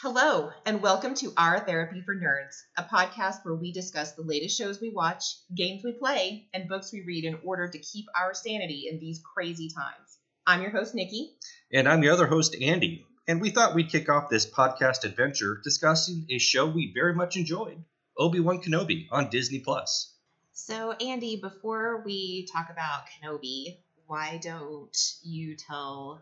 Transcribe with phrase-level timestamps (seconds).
[0.00, 4.56] Hello, and welcome to Our Therapy for Nerds, a podcast where we discuss the latest
[4.56, 5.24] shows we watch,
[5.56, 9.20] games we play, and books we read in order to keep our sanity in these
[9.34, 10.18] crazy times.
[10.46, 11.32] I'm your host, Nikki.
[11.72, 13.06] And I'm your other host, Andy.
[13.26, 17.36] And we thought we'd kick off this podcast adventure discussing a show we very much
[17.36, 17.82] enjoyed
[18.16, 20.14] Obi Wan Kenobi on Disney Plus.
[20.52, 26.20] So, Andy, before we talk about Kenobi, why don't you tell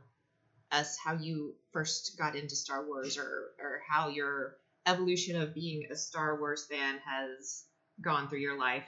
[0.70, 4.56] us how you first got into Star Wars or, or how your
[4.86, 7.64] evolution of being a Star Wars fan has
[8.00, 8.84] gone through your life?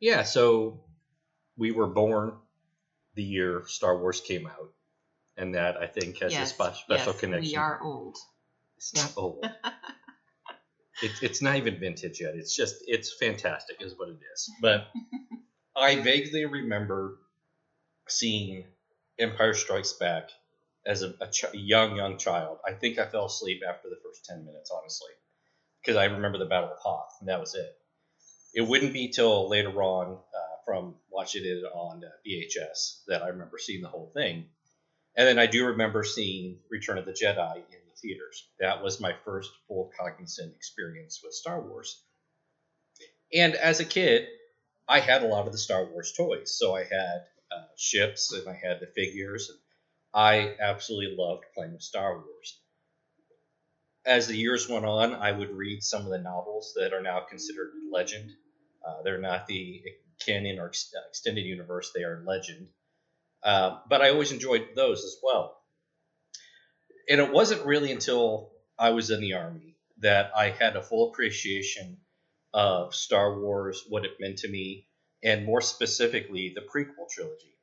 [0.00, 0.84] Yeah, so
[1.56, 2.36] we were born
[3.14, 4.72] the year Star Wars came out,
[5.36, 7.52] and that I think has yes, a spe- special yes, connection.
[7.52, 8.16] We are old.
[8.76, 9.44] It's not old.
[11.02, 12.34] it's it's not even vintage yet.
[12.34, 14.50] It's just it's fantastic, is what it is.
[14.60, 14.88] But
[15.76, 17.18] I vaguely remember
[18.08, 18.64] seeing
[19.18, 20.30] Empire Strikes Back
[20.88, 22.58] as a, a ch- young young child.
[22.66, 25.12] I think I fell asleep after the first ten minutes, honestly,
[25.80, 27.76] because I remember the Battle of Hoth, and that was it.
[28.54, 33.28] It wouldn't be till later on uh, from watching it on uh, VHS that I
[33.28, 34.46] remember seeing the whole thing.
[35.16, 38.48] And then I do remember seeing Return of the Jedi in the theaters.
[38.60, 42.02] That was my first full cognizant experience with Star Wars.
[43.32, 44.28] And as a kid,
[44.88, 46.56] I had a lot of the Star Wars toys.
[46.56, 49.50] So I had uh, ships and I had the figures.
[49.50, 49.58] And
[50.14, 52.60] I absolutely loved playing with Star Wars.
[54.06, 57.20] As the years went on, I would read some of the novels that are now
[57.20, 58.30] considered legend.
[58.86, 59.82] Uh, they're not the
[60.24, 62.68] canon or ex- extended universe, they are legend.
[63.42, 65.58] Uh, but I always enjoyed those as well.
[67.08, 71.10] And it wasn't really until I was in the Army that I had a full
[71.10, 71.98] appreciation
[72.54, 74.86] of Star Wars, what it meant to me,
[75.22, 77.57] and more specifically, the prequel trilogy.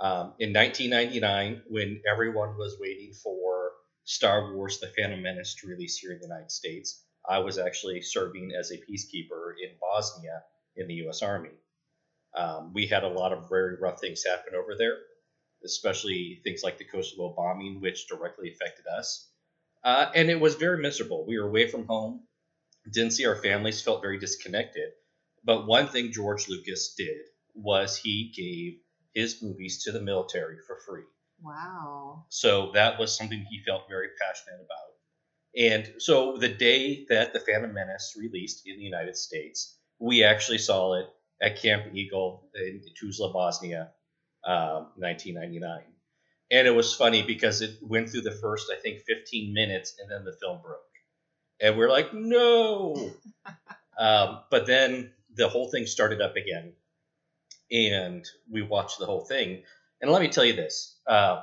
[0.00, 3.72] Um, in 1999, when everyone was waiting for
[4.04, 8.02] Star Wars The Phantom Menace to release here in the United States, I was actually
[8.02, 10.42] serving as a peacekeeper in Bosnia
[10.76, 11.22] in the U.S.
[11.22, 11.50] Army.
[12.36, 14.98] Um, we had a lot of very rough things happen over there,
[15.64, 19.30] especially things like the Kosovo bombing, which directly affected us.
[19.84, 21.24] Uh, and it was very miserable.
[21.26, 22.22] We were away from home,
[22.90, 24.90] didn't see our families, felt very disconnected.
[25.44, 27.20] But one thing George Lucas did
[27.54, 28.80] was he gave
[29.14, 31.04] his movies to the military for free.
[31.42, 32.24] Wow.
[32.28, 34.94] So that was something he felt very passionate about.
[35.56, 40.58] And so the day that The Phantom Menace released in the United States, we actually
[40.58, 41.06] saw it
[41.40, 43.92] at Camp Eagle in Tuzla, Bosnia,
[44.44, 45.82] um, 1999.
[46.50, 50.10] And it was funny because it went through the first, I think, 15 minutes and
[50.10, 50.80] then the film broke.
[51.60, 53.12] And we're like, no.
[53.98, 56.72] um, but then the whole thing started up again.
[57.70, 59.62] And we watched the whole thing.
[60.00, 61.42] And let me tell you this uh,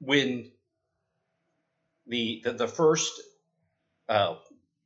[0.00, 0.50] when
[2.06, 3.20] the, the, the first,
[4.08, 4.36] uh,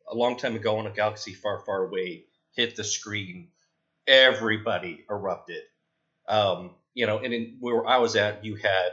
[0.08, 3.48] a long time ago in a galaxy far, far away, hit the screen,
[4.06, 5.62] everybody erupted.
[6.28, 8.90] Um, you know, and in, where I was at, you had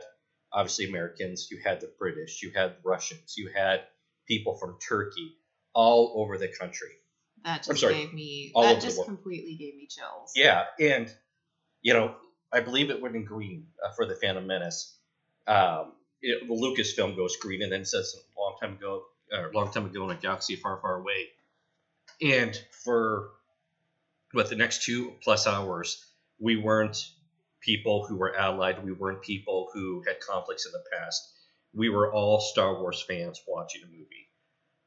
[0.52, 3.82] obviously Americans, you had the British, you had Russians, you had
[4.28, 5.36] people from Turkey,
[5.74, 6.90] all over the country.
[7.44, 10.32] That just gave me all that just completely gave me chills.
[10.36, 11.14] Yeah, and
[11.84, 12.16] you know,
[12.52, 14.96] I believe it went in green uh, for the Phantom Menace.
[15.46, 19.54] Um, it, the Lucasfilm goes green, and then says a long time ago, or a
[19.54, 21.28] long time ago in a galaxy far, far away.
[22.22, 23.30] And for
[24.32, 26.06] what the next two plus hours,
[26.40, 27.12] we weren't
[27.60, 28.84] people who were allied.
[28.84, 31.22] We weren't people who had conflicts in the past.
[31.74, 34.28] We were all Star Wars fans watching a movie.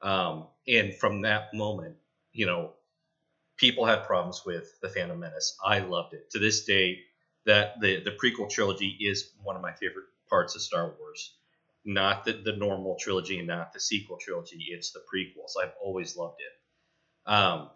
[0.02, 1.96] Um, and from that moment,
[2.32, 2.72] you know,
[3.56, 5.56] people had problems with the Phantom Menace.
[5.64, 6.30] I loved it.
[6.30, 7.00] To this day,
[7.46, 11.34] that the the prequel trilogy is one of my favorite parts of Star Wars.
[11.84, 14.66] Not the, the normal trilogy and not the sequel trilogy.
[14.70, 15.52] It's the prequels.
[15.62, 17.30] I've always loved it.
[17.32, 17.70] Um,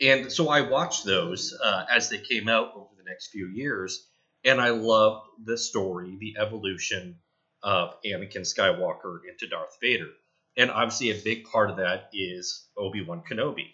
[0.00, 4.06] and so I watched those uh, as they came out over the next few years,
[4.44, 7.18] and I loved the story, the evolution
[7.62, 10.10] of Anakin Skywalker into Darth Vader.
[10.56, 13.70] And obviously, a big part of that is Obi Wan Kenobi.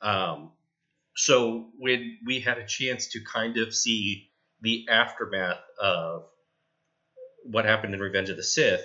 [0.00, 0.52] Um,
[1.16, 4.30] so when we had a chance to kind of see
[4.60, 6.24] the aftermath of
[7.44, 8.84] what happened in Revenge of the Sith,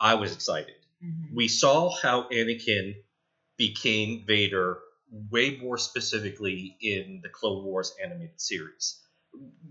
[0.00, 0.74] I was excited.
[1.02, 1.34] Mhm.
[1.34, 2.94] We saw how Anakin
[3.56, 4.80] became Vader
[5.30, 9.02] way more specifically in the Clone Wars animated series.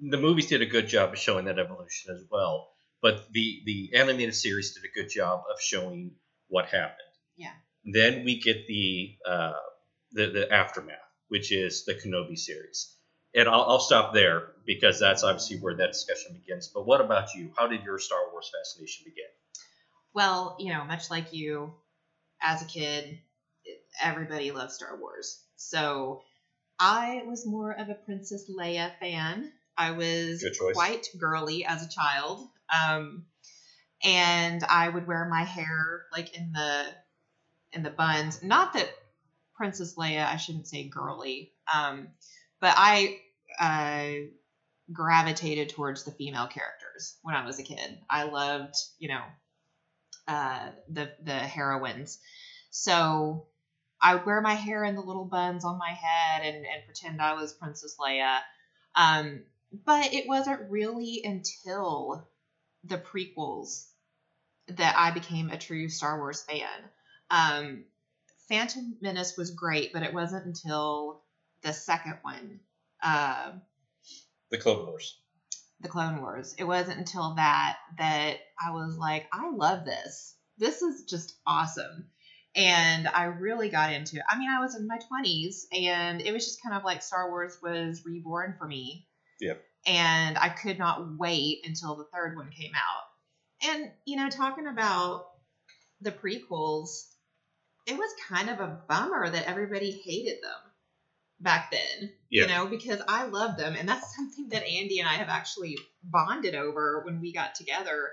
[0.09, 3.91] The movies did a good job of showing that evolution as well, but the the
[3.95, 6.15] animated series did a good job of showing
[6.47, 6.99] what happened.
[7.35, 7.53] Yeah.
[7.83, 9.53] Then we get the uh,
[10.11, 12.95] the, the aftermath, which is the Kenobi series.
[13.35, 16.69] And I'll, I'll stop there because that's obviously where that discussion begins.
[16.73, 17.51] But what about you?
[17.57, 19.25] How did your Star Wars fascination begin?
[20.13, 21.73] Well, you know, much like you,
[22.41, 23.19] as a kid,
[24.01, 25.43] everybody loved Star Wars.
[25.57, 26.23] So
[26.79, 29.51] I was more of a Princess Leia fan.
[29.77, 32.47] I was quite girly as a child.
[32.73, 33.25] Um,
[34.03, 36.85] and I would wear my hair like in the
[37.73, 38.41] in the buns.
[38.41, 38.89] Not that
[39.55, 42.09] Princess Leia, I shouldn't say girly, um,
[42.59, 43.19] but I
[43.59, 44.27] uh,
[44.91, 47.97] gravitated towards the female characters when I was a kid.
[48.09, 49.21] I loved, you know,
[50.27, 52.19] uh, the the heroines.
[52.69, 53.47] So
[54.01, 57.21] I would wear my hair in the little buns on my head and, and pretend
[57.21, 58.39] I was Princess Leia.
[58.95, 59.43] Um,
[59.85, 62.27] but it wasn't really until
[62.83, 63.87] the prequels
[64.67, 66.67] that I became a true Star Wars fan.
[67.29, 67.85] Um,
[68.49, 71.23] Phantom Menace was great, but it wasn't until
[71.61, 72.59] the second one,
[73.01, 73.51] uh,
[74.51, 75.19] The Clone Wars.
[75.81, 76.55] the Clone Wars.
[76.57, 80.35] It wasn't until that that I was like, I love this.
[80.57, 82.09] This is just awesome.
[82.55, 84.23] And I really got into it.
[84.29, 87.29] I mean, I was in my 20s and it was just kind of like Star
[87.29, 89.07] Wars was reborn for me.
[89.41, 89.61] Yep.
[89.85, 93.69] And I could not wait until the third one came out.
[93.69, 95.25] And, you know, talking about
[95.99, 97.07] the prequels,
[97.85, 100.71] it was kind of a bummer that everybody hated them
[101.39, 102.43] back then, Yeah.
[102.43, 103.75] you know, because I loved them.
[103.77, 108.09] And that's something that Andy and I have actually bonded over when we got together.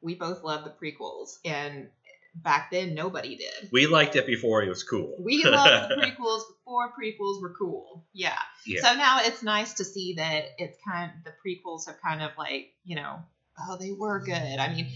[0.00, 1.38] We both loved the prequels.
[1.44, 1.88] And
[2.34, 3.70] back then, nobody did.
[3.72, 5.16] We liked it before it was cool.
[5.18, 8.04] We loved the prequels before prequels were cool.
[8.12, 8.38] Yeah.
[8.66, 8.82] Yeah.
[8.82, 12.32] So now it's nice to see that it's kind of, the prequels have kind of
[12.38, 13.20] like, you know,
[13.58, 14.34] oh, they were good.
[14.34, 14.88] I mean,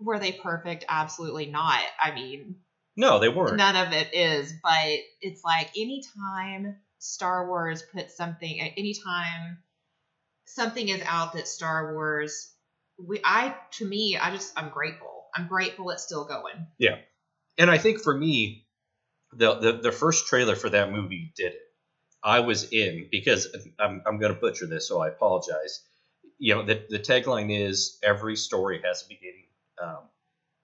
[0.00, 0.84] were they perfect?
[0.88, 1.80] Absolutely not.
[2.02, 2.56] I mean,
[2.96, 3.56] no, they weren't.
[3.56, 9.58] none of it is, but it's like anytime Star Wars puts something, anytime
[10.46, 12.52] something is out that Star Wars,
[12.98, 15.24] we, I, to me, I just, I'm grateful.
[15.34, 16.66] I'm grateful it's still going.
[16.78, 16.96] Yeah.
[17.58, 18.66] And I think for me,
[19.36, 21.60] the, the the first trailer for that movie did it.
[22.22, 23.48] I was in because
[23.78, 25.82] I'm I'm going to butcher this, so I apologize.
[26.38, 29.46] You know, the the tagline is every story has a beginning,
[29.82, 29.98] um,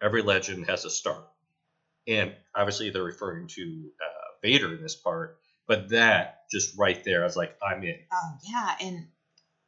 [0.03, 1.25] every legend has a start,
[2.07, 5.39] and obviously they're referring to uh, Vader in this part.
[5.67, 7.97] But that just right there, I was like, I'm in.
[8.13, 9.07] Oh yeah, and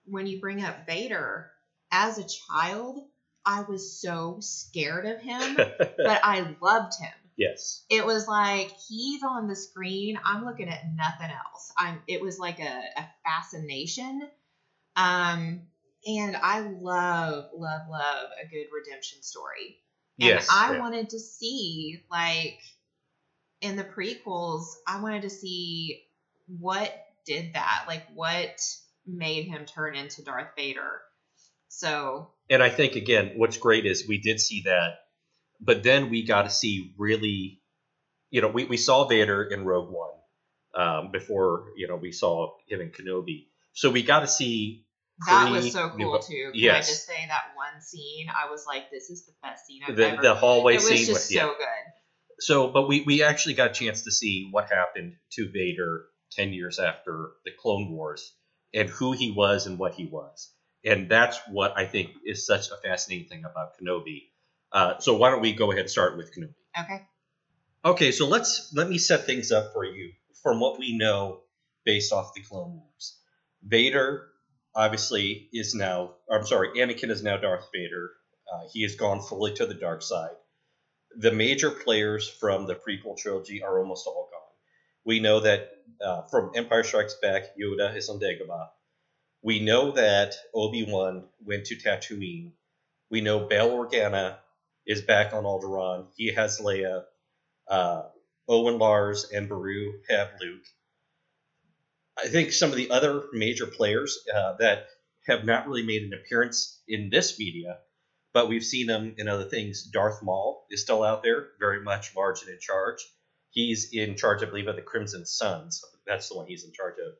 [0.05, 1.50] when you bring up Vader,
[1.93, 2.99] as a child,
[3.44, 7.12] I was so scared of him, but I loved him.
[7.37, 7.84] yes.
[7.88, 11.73] It was like he's on the screen, I'm looking at nothing else.
[11.78, 14.28] I'm it was like a, a fascination.
[14.96, 15.62] Um
[16.05, 19.78] and I love, love, love a good redemption story.
[20.20, 20.49] And Yes.
[20.50, 20.79] I yeah.
[20.81, 22.61] wanted to see like
[23.61, 26.03] in the prequels, I wanted to see
[26.47, 26.93] what
[27.25, 28.61] did that, like what
[29.06, 31.00] made him turn into Darth Vader.
[31.69, 34.99] So and I think again, what's great is we did see that,
[35.61, 37.61] but then we got to see really,
[38.31, 40.12] you know, we, we saw Vader in Rogue One
[40.75, 44.85] um, before you know we saw him in Kenobi, so we got to see
[45.27, 46.51] that was so cool too.
[46.53, 46.89] Can yes.
[46.89, 48.27] I just say that one scene?
[48.29, 50.23] I was like, this is the best scene I've the, ever.
[50.23, 50.97] the hallway scene.
[50.97, 51.43] it was just with, yeah.
[51.43, 51.93] so good.
[52.41, 56.53] So, but we we actually got a chance to see what happened to Vader ten
[56.53, 58.35] years after the Clone Wars
[58.75, 60.53] and who he was and what he was,
[60.85, 64.23] and that's what I think is such a fascinating thing about Kenobi.
[64.73, 66.55] Uh, so why don't we go ahead and start with Kenobi?
[66.81, 67.03] Okay.
[67.85, 70.12] Okay, so let's let me set things up for you
[70.43, 71.41] from what we know
[71.85, 73.19] based off the Clone Wars.
[73.64, 74.29] Vader
[74.75, 78.11] obviously is now, I'm sorry, Anakin is now Darth Vader.
[78.52, 80.37] Uh, he has gone fully to the dark side.
[81.17, 84.41] The major players from the prequel trilogy are almost all gone.
[85.05, 85.71] We know that
[86.05, 88.69] uh, from Empire Strikes Back, Yoda is on Dagobah.
[89.43, 92.52] We know that Obi Wan went to Tatooine.
[93.11, 94.37] We know Bail Organa
[94.87, 96.07] is back on Alderaan.
[96.17, 97.05] He has Leia
[97.69, 98.02] uh,
[98.49, 100.64] Owen Lars and Beru have Luke.
[102.19, 104.87] I think some of the other major players uh, that
[105.26, 107.78] have not really made an appearance in this media,
[108.33, 109.85] but we've seen them in other things.
[109.85, 112.99] Darth Maul is still out there, very much large and in charge.
[113.50, 115.85] He's in charge, I believe, of the Crimson Suns.
[116.07, 117.14] That's the one he's in charge of.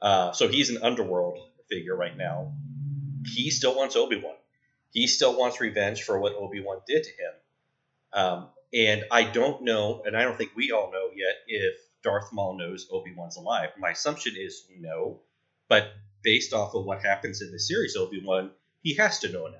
[0.00, 2.54] Uh, so he's an underworld figure right now.
[3.26, 4.34] He still wants Obi Wan.
[4.90, 7.32] He still wants revenge for what Obi Wan did to him.
[8.12, 12.32] Um, and I don't know, and I don't think we all know yet if Darth
[12.32, 13.70] Maul knows Obi Wan's alive.
[13.78, 15.20] My assumption is no,
[15.68, 15.88] but
[16.22, 18.50] based off of what happens in the series Obi Wan,
[18.82, 19.58] he has to know now.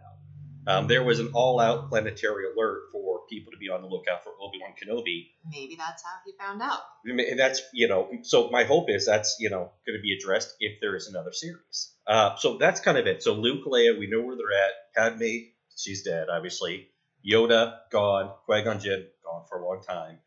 [0.66, 4.32] Um, there was an all-out planetary alert for people to be on the lookout for
[4.40, 6.80] Obi Wan Kenobi, Maybe that's how he found out.
[7.04, 8.10] and that's you know.
[8.22, 11.32] So my hope is that's you know going to be addressed if there is another
[11.32, 11.94] series.
[12.06, 13.22] Uh, so that's kind of it.
[13.22, 14.72] So Luke, Leia, we know where they're at.
[14.94, 16.88] Padme, she's dead, obviously.
[17.28, 18.32] Yoda gone.
[18.44, 20.18] Qui Gon Jinn gone for a long time.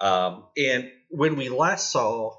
[0.00, 2.36] Um, and when we last saw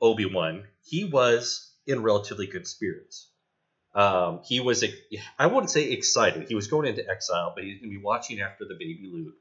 [0.00, 3.28] Obi Wan, he was in relatively good spirits.
[3.94, 4.84] Um, he was,
[5.38, 6.48] I wouldn't say excited.
[6.48, 9.34] He was going into exile, but he's going to be watching after the baby Luke.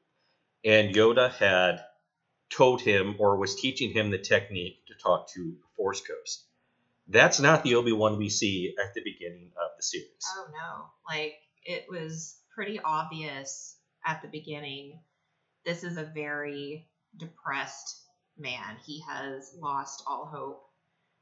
[0.65, 1.81] And Yoda had
[2.49, 6.45] told him or was teaching him the technique to talk to Force Ghost.
[7.07, 10.25] That's not the Obi Wan we see at the beginning of the series.
[10.35, 10.85] Oh no!
[11.07, 13.75] Like it was pretty obvious
[14.05, 14.99] at the beginning.
[15.65, 16.87] This is a very
[17.17, 18.01] depressed
[18.37, 18.77] man.
[18.85, 20.61] He has lost all hope.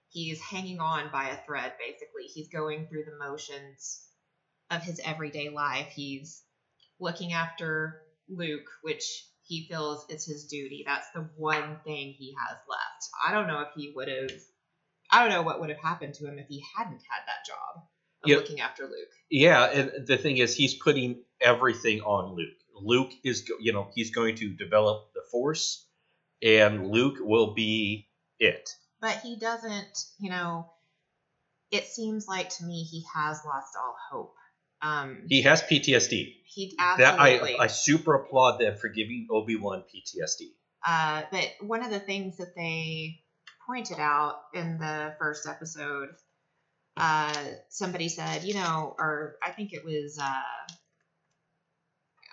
[0.10, 2.24] He's hanging on by a thread, basically.
[2.34, 4.06] He's going through the motions
[4.72, 5.91] of his everyday life.
[5.96, 6.44] He's
[7.00, 10.84] looking after Luke, which he feels is his duty.
[10.86, 13.10] That's the one thing he has left.
[13.25, 14.32] I don't know if he would have,
[15.12, 17.84] I don't know what would have happened to him if he hadn't had that job
[18.24, 18.39] of Yep.
[18.39, 19.10] looking after Luke.
[19.29, 22.58] Yeah, and the thing is, he's putting everything on Luke.
[22.75, 25.86] Luke is, you know, he's going to develop Force,
[26.41, 28.07] and Luke will be
[28.39, 28.69] it.
[29.01, 30.69] But he doesn't, you know,
[31.72, 34.34] it seems like to me he has lost all hope.
[34.81, 36.36] Um, He has PTSD.
[36.46, 37.57] he That absolutely.
[37.57, 40.50] I, I super applaud them for giving Obi Wan PTSD.
[40.86, 43.19] Uh, but one of the things that they
[43.65, 46.10] pointed out in the first episode,
[46.96, 47.34] uh,
[47.69, 50.74] somebody said, you know, or I think it was, uh,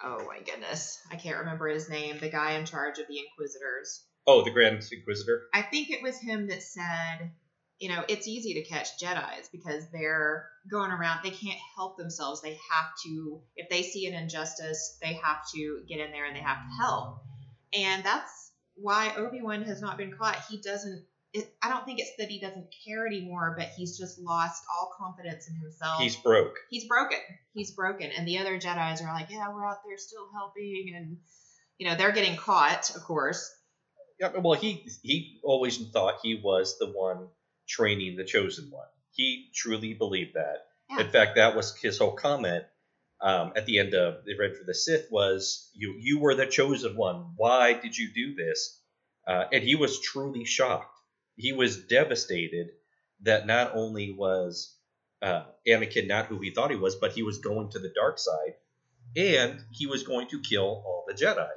[0.05, 4.05] oh my goodness, I can't remember his name, the guy in charge of the Inquisitors.
[4.27, 5.43] Oh, the Grand Inquisitor.
[5.53, 7.33] I think it was him that said,
[7.79, 12.41] you know, it's easy to catch Jedi's because they're going around, they can't help themselves.
[12.41, 16.37] They have to, if they see an injustice, they have to get in there and
[16.37, 17.19] they have to help.
[17.75, 20.43] And that's why Obi Wan has not been caught.
[20.49, 24.21] He doesn't, it, I don't think it's that he doesn't care anymore, but he's just
[24.21, 26.01] lost all confidence in himself.
[26.01, 26.55] He's broke.
[26.71, 27.19] he's broken.
[27.53, 28.11] He's broken.
[28.17, 30.95] And the other Jedi's are like, yeah, we're out there still helping.
[30.97, 31.17] And,
[31.77, 33.53] you know, they're getting caught, of course.
[34.21, 37.27] Yeah, well, he he always thought he was the one
[37.69, 38.87] training the chosen one.
[39.11, 40.67] He truly believed that.
[40.89, 41.01] Yeah.
[41.01, 42.65] In fact, that was his whole comment
[43.21, 46.47] um, at the end of the Revenge of the Sith was, "You you were the
[46.47, 47.33] chosen one.
[47.37, 48.81] Why did you do this?"
[49.27, 50.94] Uh, and he was truly shocked.
[51.37, 52.71] He was devastated
[53.23, 54.77] that not only was
[55.23, 58.19] uh, Anakin not who he thought he was, but he was going to the dark
[58.19, 58.55] side,
[59.17, 61.49] and he was going to kill all the Jedi.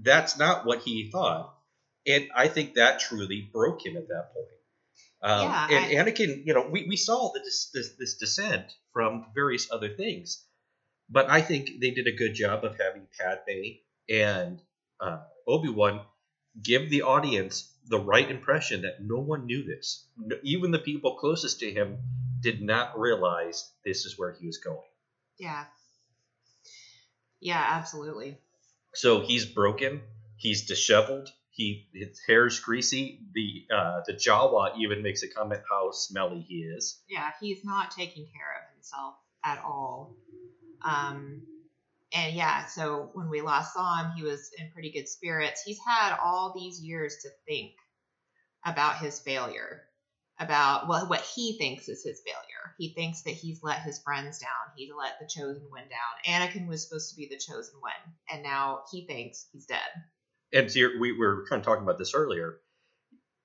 [0.00, 1.54] That's not what he thought,
[2.06, 4.46] and I think that truly broke him at that point.
[5.20, 9.70] Um, Yeah, and Anakin, you know, we, we saw this, this this descent from various
[9.70, 10.44] other things,
[11.10, 14.60] but I think they did a good job of having Padme and
[15.00, 16.00] uh, Obi Wan
[16.62, 20.04] give the audience the right impression that no one knew this.
[20.16, 21.98] No, even the people closest to him
[22.40, 24.78] did not realize this is where he was going.
[25.38, 25.64] Yeah.
[27.40, 28.38] Yeah, absolutely.
[28.94, 30.02] So he's broken.
[30.36, 31.28] He's disheveled.
[31.50, 33.20] He his hair's greasy.
[33.34, 37.00] The uh, the Jawa even makes a comment how smelly he is.
[37.08, 39.14] Yeah, he's not taking care of himself
[39.44, 40.14] at all.
[40.82, 41.42] Um,
[42.12, 45.62] and yeah, so when we last saw him, he was in pretty good spirits.
[45.64, 47.72] He's had all these years to think
[48.64, 49.82] about his failure,
[50.38, 52.74] about well, what he thinks is his failure.
[52.78, 54.74] He thinks that he's let his friends down.
[54.76, 56.40] He's let the chosen one down.
[56.40, 59.78] Anakin was supposed to be the chosen one, and now he thinks he's dead.
[60.52, 62.60] And so we were kind of talking about this earlier.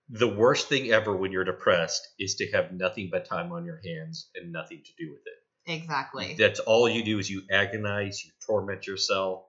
[0.09, 3.81] The worst thing ever when you're depressed is to have nothing but time on your
[3.83, 5.42] hands and nothing to do with it.
[5.65, 6.35] Exactly.
[6.37, 9.45] That's all you do is you agonize, you torment yourself.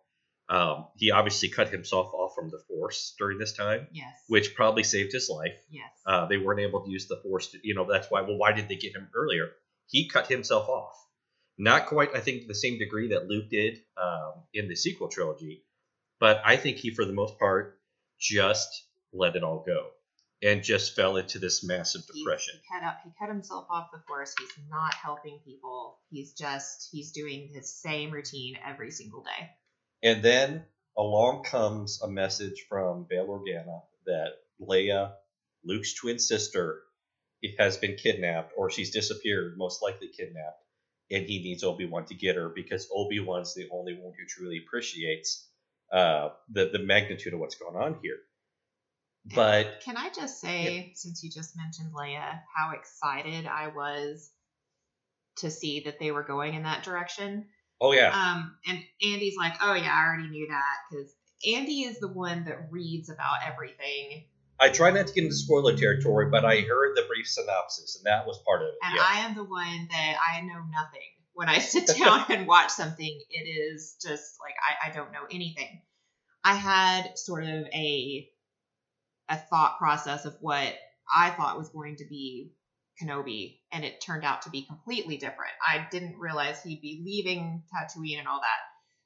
[0.48, 4.12] Um, he obviously cut himself off from the Force during this time, Yes.
[4.28, 5.54] which probably saved his life.
[5.70, 5.90] yes.
[6.06, 8.20] Uh, they weren't able to use the Force to, you know, that's why.
[8.20, 9.50] Well, why did they get him earlier?
[9.86, 10.96] He cut himself off.
[11.56, 15.64] Not quite, I think, the same degree that Luke did um, in the sequel trilogy,
[16.20, 17.78] but I think he, for the most part,
[18.18, 18.68] just
[19.12, 19.90] let it all go
[20.44, 22.54] and just fell into this massive He- depression.
[22.62, 23.00] He cut up.
[23.02, 24.34] He cut himself off the force.
[24.38, 25.98] He's not helping people.
[26.10, 29.50] He's just he's doing his same routine every single day.
[30.02, 35.12] And then along comes a message from Bail Organa that Leia,
[35.64, 36.82] Luke's twin sister,
[37.58, 40.62] has been kidnapped or she's disappeared, most likely kidnapped,
[41.10, 44.26] and he needs Obi Wan to get her because Obi Wan's the only one who
[44.26, 45.48] truly appreciates
[45.90, 48.18] uh, the the magnitude of what's going on here.
[49.34, 54.30] But Can I just say, since you just mentioned Leia, how excited I was
[55.36, 57.46] to see that they were going in that direction.
[57.80, 61.12] oh yeah, Um, and Andy's like, "Oh yeah, I already knew that," because
[61.46, 64.26] Andy is the one that reads about everything,
[64.60, 68.06] I try not to get into spoiler territory, but I heard the brief synopsis, and
[68.06, 68.74] that was part of it.
[68.82, 69.02] and yeah.
[69.06, 71.00] I am the one that I know nothing.
[71.32, 75.24] When I sit down and watch something, it is just like I, I don't know
[75.30, 75.82] anything.
[76.44, 78.28] I had sort of a
[79.28, 80.74] a thought process of what
[81.14, 82.52] I thought was going to be
[83.02, 85.52] Kenobi, and it turned out to be completely different.
[85.66, 88.58] I didn't realize he'd be leaving Tatooine and all that.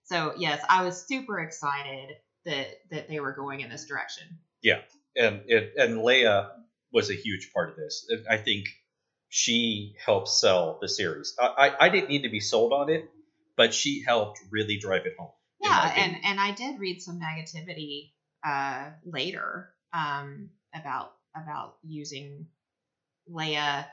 [0.05, 2.11] So yes, I was super excited
[2.45, 4.25] that that they were going in this direction.
[4.63, 4.81] Yeah,
[5.17, 6.51] and it and Leia
[6.93, 8.07] was a huge part of this.
[8.29, 8.67] I think
[9.29, 11.35] she helped sell the series.
[11.39, 13.11] I, I, I didn't need to be sold on it,
[13.57, 15.33] but she helped really drive it home.
[15.61, 18.13] Yeah, and and I did read some negativity
[18.47, 22.47] uh, later um, about about using
[23.31, 23.85] Leia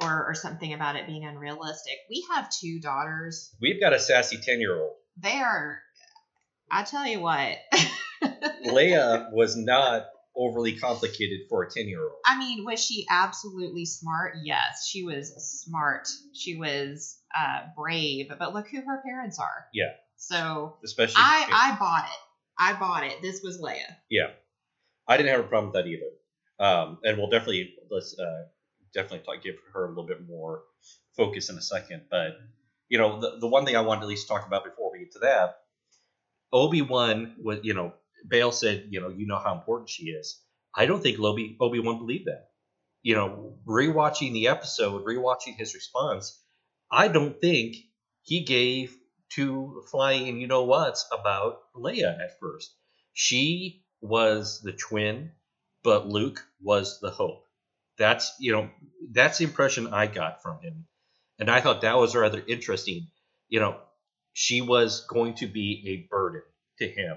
[0.00, 1.94] or or something about it being unrealistic.
[2.10, 3.54] We have two daughters.
[3.60, 4.94] we've got a sassy ten year old.
[5.18, 5.80] They are.
[6.70, 7.56] I tell you what.
[8.66, 12.18] Leia was not overly complicated for a ten year old.
[12.24, 14.34] I mean, was she absolutely smart?
[14.42, 15.32] Yes, she was
[15.64, 16.08] smart.
[16.34, 18.30] She was uh, brave.
[18.38, 19.66] But look who her parents are.
[19.72, 19.92] Yeah.
[20.16, 22.20] So Especially I I bought it.
[22.58, 23.20] I bought it.
[23.22, 23.96] This was Leia.
[24.10, 24.28] Yeah,
[25.08, 26.10] I didn't have a problem with that either.
[26.58, 28.44] Um, and we'll definitely let's uh,
[28.94, 30.62] definitely talk, give her a little bit more
[31.16, 32.02] focus in a second.
[32.10, 32.38] But
[32.88, 35.00] you know, the the one thing I wanted to at least talk about before we
[35.00, 35.56] get to that,
[36.52, 37.92] Obi Wan was you know
[38.26, 40.40] Bail said you know you know how important she is.
[40.74, 42.48] I don't think Obi Obi Wan believed that.
[43.02, 46.42] You know, rewatching the episode, rewatching his response,
[46.90, 47.76] I don't think
[48.22, 48.96] he gave
[49.28, 52.74] two flying you know what's about Leia at first.
[53.12, 55.32] She was the twin,
[55.82, 57.46] but Luke was the hope.
[57.98, 58.70] That's you know
[59.10, 60.86] that's the impression I got from him,
[61.38, 63.08] and I thought that was rather interesting.
[63.48, 63.80] You know,
[64.32, 66.42] she was going to be a burden
[66.78, 67.16] to him.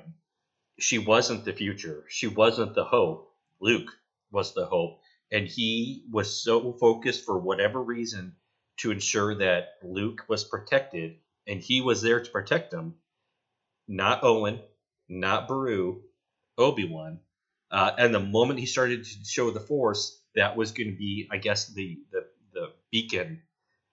[0.79, 2.05] She wasn't the future.
[2.10, 3.34] She wasn't the hope.
[3.60, 3.91] Luke
[4.31, 8.36] was the hope, and he was so focused for whatever reason
[8.77, 12.96] to ensure that Luke was protected, and he was there to protect him.
[13.88, 14.62] Not Owen,
[15.10, 16.03] not Beru,
[16.60, 17.20] Obi Wan.
[17.72, 21.28] Uh, and the moment he started to show the Force, that was going to be,
[21.32, 23.41] I guess, the the the beacon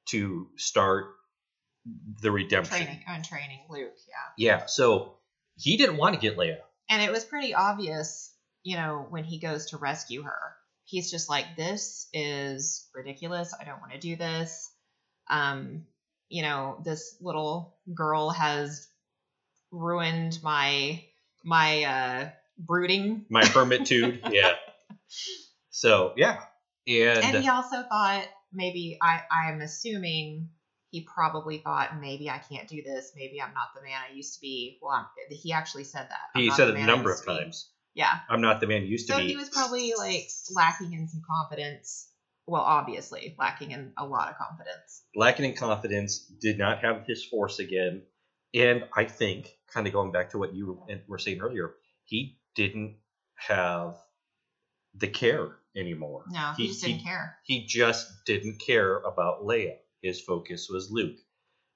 [0.07, 1.07] to start
[2.21, 2.77] the redemption.
[2.77, 3.97] Training on training Luke.
[4.09, 4.59] Yeah.
[4.59, 4.67] Yeah.
[4.67, 5.15] So
[5.57, 6.59] he didn't want to get Leia.
[6.89, 10.57] And it was pretty obvious, you know, when he goes to rescue her.
[10.85, 13.53] He's just like, this is ridiculous.
[13.61, 14.71] I don't want to do this.
[15.29, 15.87] Um,
[16.29, 18.87] you know, this little girl has
[19.73, 21.03] ruined my
[21.45, 23.27] my uh brooding.
[23.29, 24.21] My hermitude.
[24.31, 24.55] yeah.
[25.71, 26.41] So yeah,
[26.87, 30.51] and, And he also thought maybe I I'm assuming
[30.91, 33.13] he probably thought maybe I can't do this.
[33.17, 34.79] Maybe I'm not the man I used to be.
[34.81, 36.39] Well, I'm, he actually said that.
[36.39, 37.71] He said it a number of times.
[37.95, 38.19] Yeah.
[38.29, 39.23] I'm not the man used to be.
[39.23, 42.09] So he was probably like lacking in some confidence.
[42.47, 45.03] Well, obviously lacking in a lot of confidence.
[45.17, 48.03] lacking in confidence, did not have his force again,
[48.55, 52.97] and I think, kind of going back to what you were saying earlier, he didn't
[53.37, 53.97] have
[54.95, 56.25] the care anymore.
[56.29, 57.37] No, he, just didn't care.
[57.45, 59.77] He just didn't care about Leia.
[60.03, 61.17] His focus was Luke.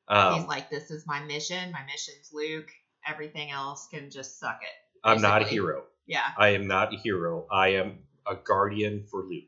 [0.08, 1.70] Um, He's like, this is my mission.
[1.70, 2.70] My mission's Luke.
[3.06, 4.98] Everything else can just suck it.
[5.04, 5.84] I'm not a hero.
[6.06, 6.26] Yeah.
[6.36, 7.46] I am not a hero.
[7.50, 9.44] I am a guardian for Luke.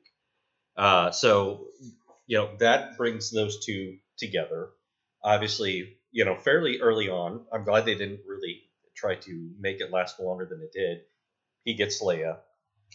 [0.77, 1.67] Uh, so,
[2.27, 4.71] you know, that brings those two together.
[5.23, 7.45] Obviously, you know, fairly early on.
[7.53, 8.63] I'm glad they didn't really
[8.95, 11.01] try to make it last longer than it did.
[11.65, 12.39] He gets Leia.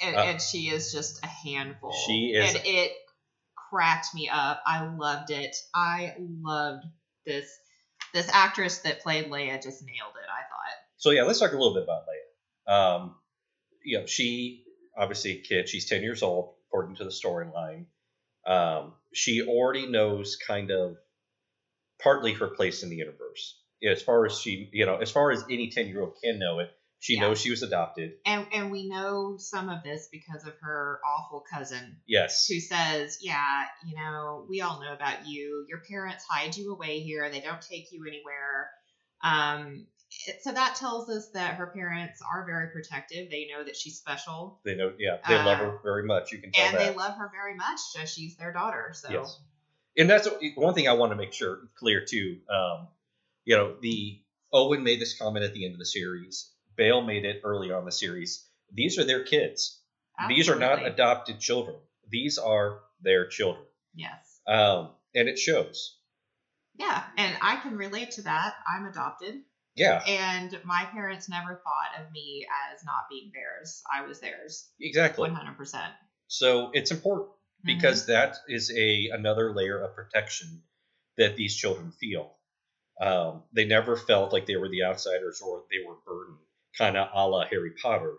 [0.03, 1.91] And, Uh, and she is just a handful.
[2.05, 2.91] She is- And it
[3.55, 4.61] cracked me up.
[4.65, 5.55] I loved it.
[5.73, 6.85] I loved
[7.25, 7.49] this.
[8.13, 10.29] This actress that played Leia just nailed it.
[10.29, 10.73] I thought.
[10.97, 12.73] So yeah, let's talk a little bit about Leia.
[12.73, 13.15] Um,
[13.83, 15.69] you know, she obviously a kid.
[15.69, 17.85] She's ten years old, according to the storyline.
[18.45, 20.97] Um, she already knows kind of
[22.01, 23.59] partly her place in the universe.
[23.83, 26.59] As far as she, you know, as far as any ten year old can know
[26.59, 27.21] it, she Yeah.
[27.21, 28.13] knows she was adopted.
[28.25, 33.19] And and we know some of this because of her awful cousin Yes, who says,
[33.21, 35.65] Yeah, you know, we all know about you.
[35.69, 38.71] Your parents hide you away here, they don't take you anywhere.
[39.23, 39.87] Um,
[40.27, 43.29] it- so that tells us that her parents are very protective.
[43.29, 44.93] They know that she's special they know.
[44.97, 46.31] Yeah, they love Uh, her very much.
[46.31, 46.79] You can tell and that.
[46.79, 48.91] they love her very much as she's their daughter.
[48.93, 49.39] So, Yes.
[49.99, 52.39] And that's one thing I want to make sure clear too.
[52.49, 52.87] Um,
[53.45, 54.21] you know, the
[54.53, 56.51] Owen made this comment at the end of the series.
[56.77, 58.45] Bail made it early on the series.
[58.71, 59.81] These are their kids.
[60.27, 61.75] These are not adopted children.
[62.09, 63.65] These are their children.
[63.93, 64.39] Yes.
[64.47, 65.97] Um, and it shows.
[66.77, 67.03] Yeah.
[67.17, 68.55] And I can relate to that.
[68.67, 69.35] I'm adopted.
[69.75, 73.83] Yeah, And my parents never thought of me as not being theirs.
[73.93, 75.29] I was theirs exactly.
[75.29, 75.81] 100%.
[76.27, 77.31] So it's important
[77.65, 77.75] Mm-hmm.
[77.79, 80.61] because that is a another layer of protection
[81.17, 82.35] that these children feel.
[83.01, 86.37] Um, they never felt like they were the outsiders or they were burdened
[86.77, 88.13] kind of a la Harry Potter.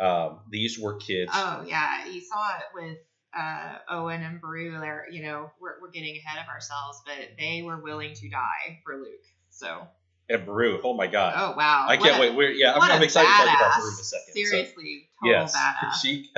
[0.00, 1.30] Um, these were kids.
[1.34, 2.98] Oh yeah, you saw it with
[3.36, 4.78] uh, Owen and Beru.
[4.78, 8.80] They're you know we're we're getting ahead of ourselves, but they were willing to die
[8.84, 9.24] for Luke.
[9.50, 9.86] So
[10.28, 10.80] and Beru.
[10.84, 11.34] Oh my god.
[11.36, 12.34] oh wow, I What can't a- wait.
[12.34, 13.76] We're, yeah, I'm, I'm excited to talk about badass.
[13.78, 14.24] Beru in a second.
[14.26, 15.94] so- Seriously, total yes, badass.
[16.02, 16.30] she.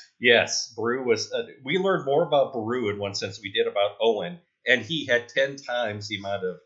[0.20, 1.32] yes, Beru was.
[1.32, 5.06] Uh, we learned more about Beru in one sense we did about Owen, and he
[5.06, 6.56] had ten times the amount of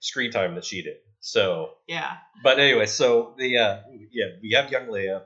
[0.00, 0.96] screen time that she did.
[1.24, 3.78] So, yeah, but anyway, so the uh,
[4.10, 5.22] yeah, we have young Leia.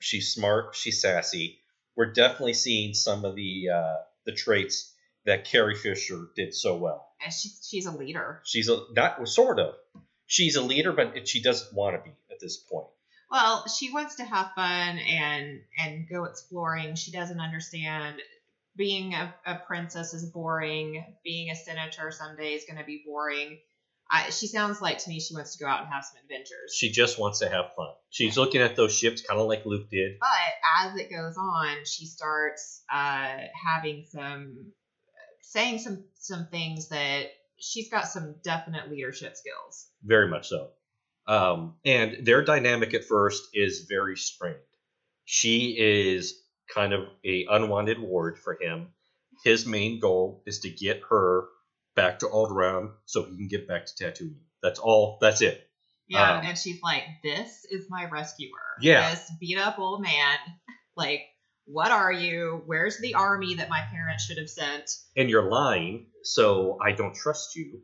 [0.00, 0.74] She's smart.
[0.74, 1.58] She's sassy.
[1.96, 4.90] We're definitely seeing some of the uh, the traits
[5.26, 7.06] that Carrie Fisher did so well.
[7.22, 8.40] and she's she's a leader.
[8.44, 9.74] She's a not sort of.
[10.26, 12.86] She's a leader, but she doesn't want to be at this point.
[13.30, 16.94] Well, she wants to have fun and and go exploring.
[16.94, 18.16] She doesn't understand
[18.76, 21.04] being a, a princess is boring.
[21.22, 23.58] Being a senator someday is going to be boring.
[24.10, 26.74] I, she sounds like to me she wants to go out and have some adventures.
[26.74, 27.88] She just wants to have fun.
[28.10, 30.18] She's looking at those ships, kind of like Luke did.
[30.18, 34.72] but as it goes on, she starts uh, having some
[35.42, 37.26] saying some some things that
[37.58, 39.88] she's got some definite leadership skills.
[40.02, 40.68] Very much so.
[41.26, 44.56] Um, and their dynamic at first is very strained.
[45.26, 46.42] She is
[46.74, 48.88] kind of a unwanted ward for him.
[49.44, 51.44] His main goal is to get her
[51.98, 54.36] back to Alderaan so he can get back to Tatooine.
[54.62, 55.18] That's all.
[55.20, 55.64] That's it.
[56.08, 58.48] Yeah, Um, and she's like, "This is my rescuer.
[58.80, 59.10] Yeah.
[59.10, 60.38] this beat up old man.
[60.96, 61.22] Like,
[61.66, 62.62] what are you?
[62.66, 64.90] Where's the army that my parents should have sent?
[65.16, 67.82] And you're lying, so I don't trust you.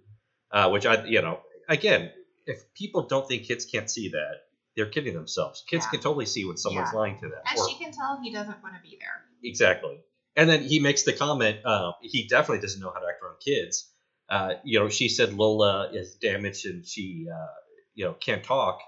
[0.50, 2.10] Uh, which I, you know, again,
[2.46, 4.34] if people don't think kids can't see that,
[4.76, 5.62] they're kidding themselves.
[5.68, 5.90] Kids Yeah.
[5.90, 6.98] can totally see when someone's Yeah.
[6.98, 7.40] lying to them.
[7.50, 9.24] And Or- she can tell he doesn't want to be there.
[9.42, 10.00] Exactly.
[10.36, 13.38] And then he makes the comment, uh, he definitely doesn't know how to act around
[13.40, 13.90] kids.
[14.34, 17.54] Uh, you know, she said Lola is damaged and she, uh,
[17.94, 18.80] you know, can't talk.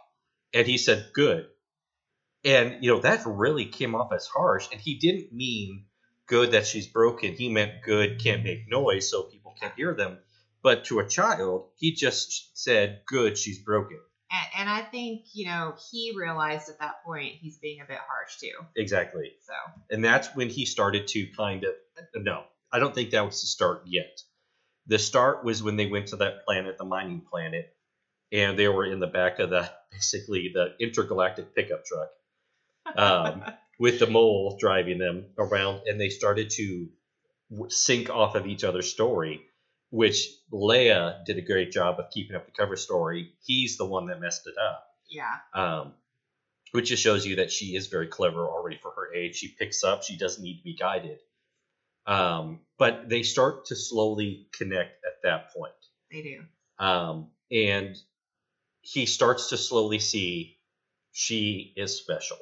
[0.52, 1.46] And he said, good.
[2.44, 4.66] And, you know, that really came off as harsh.
[4.72, 5.84] And he didn't mean
[6.26, 7.34] good that she's broken.
[7.34, 10.18] He meant good, can't make noise so people can't hear them.
[10.62, 14.00] But to a child, he just said, good, she's broken.
[14.32, 17.98] And, and I think you know he realized at that point he's being a bit
[17.98, 18.66] harsh too.
[18.74, 19.30] Exactly.
[19.42, 19.54] So
[19.92, 21.74] and that's when he started to kind of
[22.16, 24.20] no i don't think that was the start yet
[24.86, 27.74] the start was when they went to that planet the mining planet
[28.32, 32.08] and they were in the back of the basically the intergalactic pickup truck
[32.96, 33.44] um,
[33.78, 36.88] with the mole driving them around and they started to
[37.50, 39.42] w- sync off of each other's story
[39.90, 44.06] which leia did a great job of keeping up the cover story he's the one
[44.06, 45.94] that messed it up yeah, um,
[46.72, 49.36] which just shows you that she is very clever already for her age.
[49.36, 51.18] She picks up; she doesn't need to be guided.
[52.06, 55.72] Um, but they start to slowly connect at that point,
[56.10, 56.44] they do.
[56.78, 57.96] um, and
[58.82, 60.58] he starts to slowly see
[61.12, 62.36] she is special.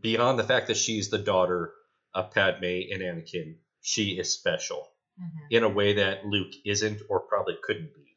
[0.00, 1.72] Beyond the fact that she's the daughter
[2.14, 4.88] of Padme and Anakin, she is special
[5.20, 5.46] Mhm.
[5.50, 8.16] in a way that Luke isn't or probably couldn't be.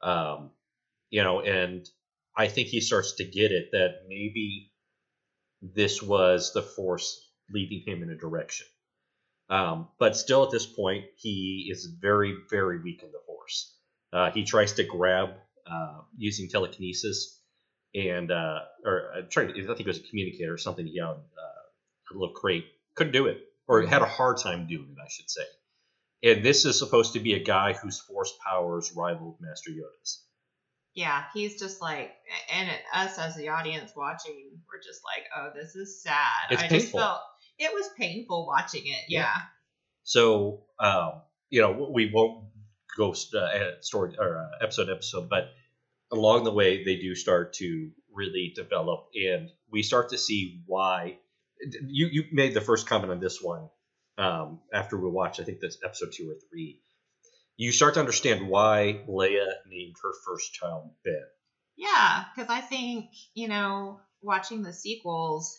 [0.00, 0.52] Um,
[1.10, 1.88] you know, and
[2.36, 4.72] I think he starts to get it that maybe
[5.60, 8.66] this was the Force leading him in a direction.
[9.50, 13.74] Um, but still, at this point, he is very, very weak in the Force.
[14.12, 15.30] Uh, he tries to grab
[15.70, 17.40] uh, using telekinesis,
[17.94, 19.48] and uh, or uh, trying.
[19.48, 20.86] To, I think it was a communicator or something.
[20.86, 24.88] He had uh, a little crate, couldn't do it, or had a hard time doing
[24.90, 25.42] it, I should say.
[26.22, 30.24] And this is supposed to be a guy whose force powers rivaled Master Yoda's.
[30.94, 32.12] Yeah, he's just like,
[32.52, 36.50] and us as the audience watching, we're just like, oh, this is sad.
[36.50, 37.00] It's I just painful.
[37.00, 37.20] felt
[37.58, 39.04] it was painful watching it.
[39.08, 39.20] Yeah.
[39.20, 39.42] Yeah,
[40.04, 42.44] So, um, you know, we won't
[42.96, 45.50] go st- uh, story or uh, episode to episode, but
[46.10, 51.18] along the way, they do start to really develop, and we start to see why.
[51.86, 53.68] You you made the first comment on this one
[54.16, 56.80] um, after we watched, I think that's episode two or three.
[57.56, 61.14] You start to understand why Leia named her first child Ben.
[61.76, 65.58] yeah, because I think you know, watching the sequels,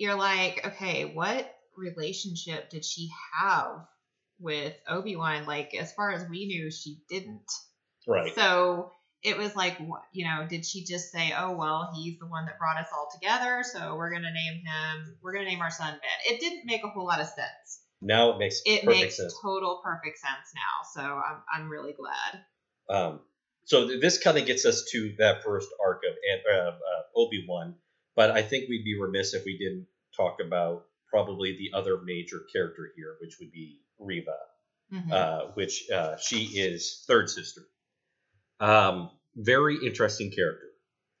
[0.00, 3.86] you're like, okay, what relationship did she have
[4.38, 5.44] with Obi Wan?
[5.44, 7.52] Like, as far as we knew, she didn't.
[8.08, 8.34] Right.
[8.34, 9.78] So it was like,
[10.12, 13.10] you know, did she just say, "Oh well, he's the one that brought us all
[13.12, 16.34] together, so we're gonna name him, we're gonna name our son Ben"?
[16.34, 17.84] It didn't make a whole lot of sense.
[18.00, 19.34] Now it makes It makes sense.
[19.42, 22.44] total perfect sense now, so I'm I'm really glad.
[22.88, 23.20] Um,
[23.66, 26.14] so th- this kind of gets us to that first arc of
[26.50, 27.74] uh, uh, Obi Wan,
[28.16, 32.42] but I think we'd be remiss if we didn't talk about probably the other major
[32.52, 34.36] character here, which would be Reva,
[34.92, 35.12] Mhm.
[35.12, 37.62] uh, which uh, she is third sister.
[38.58, 40.66] Um, very interesting character.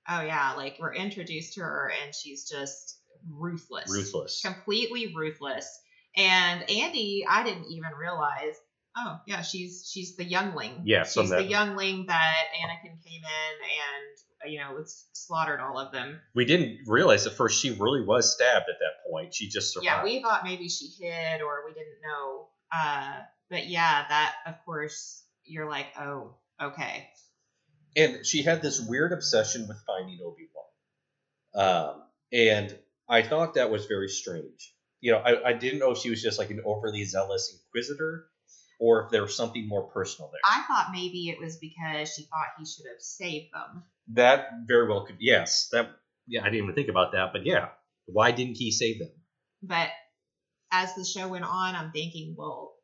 [0.08, 2.98] Oh yeah, like we're introduced to her and she's just
[3.28, 3.90] ruthless.
[3.90, 4.42] Ruthless.
[4.42, 5.66] Completely ruthless.
[6.16, 8.56] And Andy, I didn't even realize.
[8.96, 10.82] Oh yeah, she's she's the youngling.
[10.84, 15.92] Yeah, she's the youngling that Anakin came in and you know was slaughtered all of
[15.92, 16.20] them.
[16.34, 19.34] We didn't realize at first she really was stabbed at that point.
[19.34, 19.86] She just survived.
[19.86, 22.48] Yeah, we thought maybe she hid or we didn't know.
[22.72, 27.08] Uh, but yeah, that of course you're like, oh, okay.
[27.96, 30.48] and she had this weird obsession with finding Obi
[31.54, 34.74] Wan, um, and I thought that was very strange.
[35.00, 38.26] You know, I, I didn't know if she was just like an overly zealous inquisitor,
[38.78, 40.40] or if there was something more personal there.
[40.44, 43.82] I thought maybe it was because she thought he should have saved them.
[44.14, 45.16] That very well could.
[45.20, 45.90] Yes, that.
[46.26, 47.68] Yeah, I didn't even think about that, but yeah,
[48.06, 49.10] why didn't he save them?
[49.62, 49.88] But
[50.72, 52.74] as the show went on, I'm thinking, well,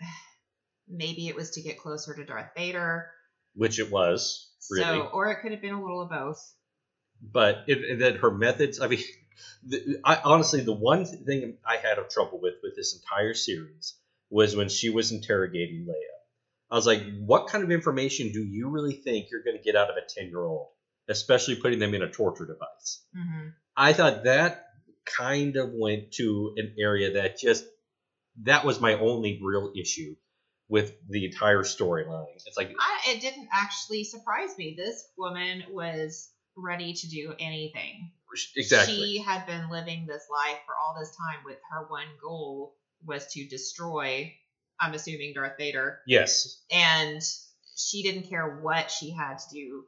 [0.88, 3.10] maybe it was to get closer to Darth Vader.
[3.54, 6.38] Which it was really, So, or it could have been a little of both.
[7.22, 8.80] but it, then her methods.
[8.80, 9.00] I mean,
[9.66, 13.94] the, I honestly the one thing I had of trouble with with this entire series
[14.30, 16.16] was when she was interrogating Leia.
[16.70, 19.76] I was like, what kind of information do you really think you're going to get
[19.76, 20.68] out of a ten year old,
[21.08, 23.04] especially putting them in a torture device?
[23.16, 23.48] Mm-hmm.
[23.76, 24.64] I thought that
[25.04, 27.64] kind of went to an area that just
[28.42, 30.14] that was my only real issue
[30.68, 32.26] with the entire storyline.
[32.46, 34.74] It's like I, it didn't actually surprise me.
[34.76, 38.10] This woman was ready to do anything.
[38.56, 38.94] exactly.
[38.94, 43.26] She had been living this life for all this time with her one goal was
[43.32, 44.32] to destroy,
[44.80, 47.22] I'm assuming Darth Vader, yes, and
[47.76, 49.84] she didn't care what she had to do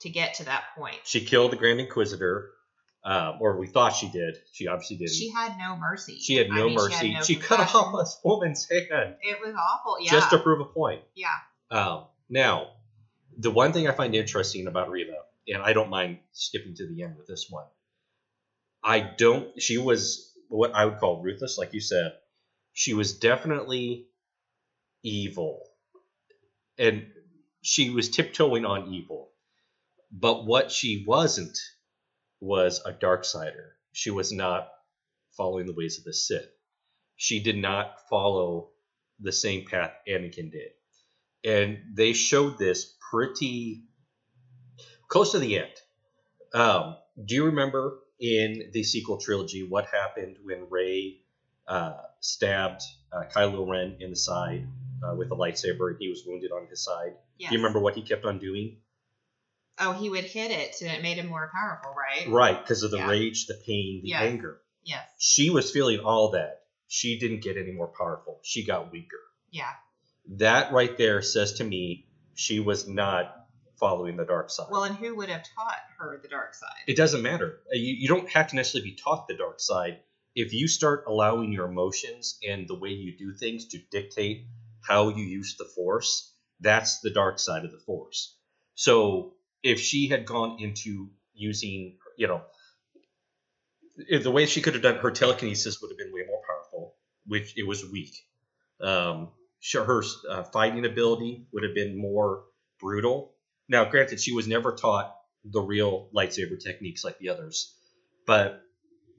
[0.00, 0.96] to get to that point.
[1.04, 2.50] she killed the Grand Inquisitor,
[3.04, 4.36] um, or we thought she did.
[4.52, 5.12] She obviously didn't.
[5.14, 6.18] She had no mercy.
[6.20, 7.14] She had I no mean, mercy.
[7.14, 9.96] no She, cut off a woman's hand It was awful.
[10.00, 10.10] Yeah.
[10.12, 11.02] just to prove a point.
[11.14, 11.28] yeah.
[11.70, 12.68] Um, now,
[13.38, 15.14] the one thing I find interesting about Reva,
[15.48, 17.64] and I don't mind skipping to the end with this one,
[18.82, 19.60] I don't.
[19.60, 22.12] She was what I would call ruthless, like you said.
[22.72, 24.06] She was definitely
[25.02, 25.60] evil,
[26.78, 27.06] and
[27.62, 29.29] she was tiptoeing on evil.
[30.12, 31.58] But what she wasn't
[32.40, 33.76] was a dark sider.
[33.92, 34.68] She was not
[35.36, 36.50] following the ways of the Sith.
[37.16, 38.70] She did not follow
[39.20, 40.70] the same path Anakin did
[41.44, 43.84] and they showed this pretty
[45.08, 45.72] close to the end.
[46.54, 51.20] Um, do you remember in the sequel trilogy what happened when Rey
[51.66, 54.66] uh, stabbed uh, Kylo Ren in the side
[55.02, 57.12] uh, with a lightsaber and he was wounded on his side?
[57.38, 57.50] Yes.
[57.50, 58.78] Do you remember what he kept on doing?
[59.80, 62.28] Oh, he would hit it and it made him more powerful, right?
[62.28, 63.08] Right, because of the Yeah.
[63.08, 64.22] rage, the pain, the Yes.
[64.22, 64.60] anger.
[64.84, 65.08] Yes.
[65.18, 66.62] She was feeling all that.
[66.86, 68.40] She didn't get any more powerful.
[68.42, 69.20] She got weaker.
[69.50, 69.72] Yeah.
[70.36, 73.46] That right there says to me she was not
[73.78, 74.66] following the dark side.
[74.70, 76.68] Well, and who would have taught her the dark side?
[76.86, 77.60] it doesn't matter.
[77.66, 80.00] Uh, You, you don't have to necessarily be taught the dark side.
[80.34, 84.46] If you start allowing your emotions and the way you do things to dictate
[84.86, 88.36] how you use the force, that's the dark side of the force.
[88.74, 92.42] So if she had gone into using, you know,
[93.96, 96.94] if the way she could have done her telekinesis would have been way more powerful,
[97.26, 98.14] which it was weak.
[98.80, 99.30] Um,
[99.74, 102.44] her uh, fighting ability would have been more
[102.78, 103.34] brutal.
[103.68, 107.74] Now, granted, she was never taught the real lightsaber techniques like the others,
[108.26, 108.62] but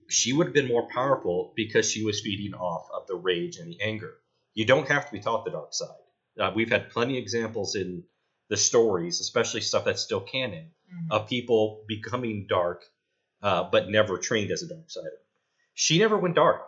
[0.10, 3.72] she would have been more powerful because she was feeding off of the rage and
[3.72, 4.14] the anger.
[4.54, 5.88] You don't have to be taught the dark side.
[6.40, 8.04] Uh, we've had plenty of examples in
[8.52, 11.08] the stories, especially stuff that's still canon, Mhm.
[11.12, 12.84] of people becoming dark,
[13.42, 15.20] uh, but never trained as a dark sider.
[15.74, 16.68] She never went dark.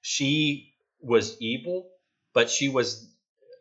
[0.00, 1.90] She was evil,
[2.34, 2.86] but she was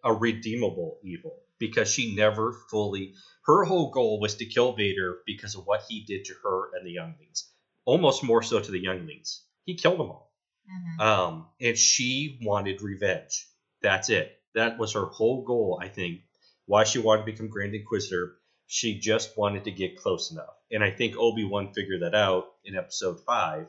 [0.04, 3.16] a redeemable evil because she never fully.
[3.46, 6.86] Her whole goal was to kill Vader because of what he did to her and
[6.86, 7.52] the younglings,
[7.86, 9.42] almost more so to the younglings.
[9.66, 10.32] He killed them all.
[10.70, 11.00] Mhm.
[11.02, 13.48] Um, and she wanted revenge.
[13.82, 14.40] That's it.
[14.54, 16.22] That was her whole goal, I think.
[16.66, 18.36] Why she wanted to become Grand Inquisitor.
[18.68, 20.56] She just wanted to get close enough.
[20.72, 23.68] And I think Obi Wan figured that out in episode five.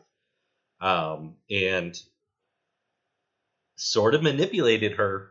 [0.81, 1.97] Um, and
[3.77, 5.31] sort of manipulated her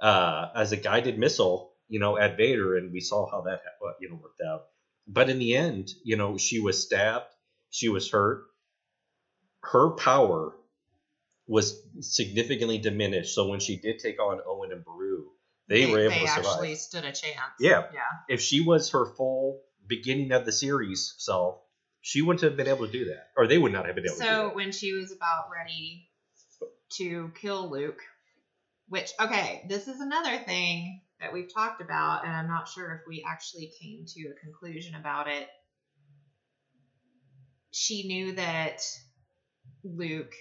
[0.00, 3.92] uh, as a guided missile, you know, at Vader, and we saw how that uh,
[4.00, 4.66] you know worked out.
[5.06, 7.26] But in the end, you know, she was stabbed,
[7.70, 8.44] she was hurt.
[9.60, 10.54] Her power
[11.46, 13.34] was significantly diminished.
[13.34, 15.05] So when she did take on Owen and Beru,
[15.68, 16.46] they, were able they to survive.
[16.46, 17.38] actually stood a chance.
[17.60, 17.84] Yeah.
[17.92, 18.00] Yeah.
[18.28, 21.58] If she was her full beginning of the series self,
[22.00, 24.16] she wouldn't have been able to do that, or they would not have been able
[24.16, 26.08] to do So when she was about ready
[26.98, 28.00] to kill Luke,
[28.88, 33.00] which okay, this is another thing that we've talked about, and I'm not sure if
[33.08, 35.48] we actually came to a conclusion about it.
[37.72, 38.82] she knew that
[39.82, 40.32] Luke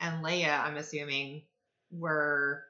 [0.00, 1.44] and Leia, I'm assuming,
[1.90, 2.64] were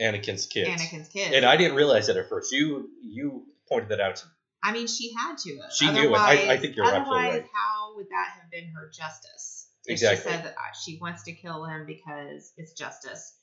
[0.00, 0.68] Anakin's kids.
[0.68, 1.34] Anakin's kids.
[1.34, 2.52] And I didn't realize that at first.
[2.52, 4.32] You you pointed that out to me.
[4.62, 5.56] I mean, she had to.
[5.62, 5.72] have.
[5.72, 6.18] She knew it.
[6.18, 7.50] I- I think you're absolutely otherwise, right.
[7.54, 9.68] How would that have been her justice?
[9.84, 10.30] If Exactly.
[10.32, 13.34] She said that uh, she wants to kill him because it's justice.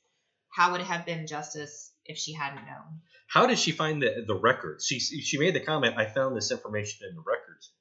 [0.50, 3.02] How would it have been justice if she hadn't known?
[3.28, 4.86] How did she find the the records?
[4.86, 5.96] She she made the comment.
[5.98, 7.72] I found this information in the records.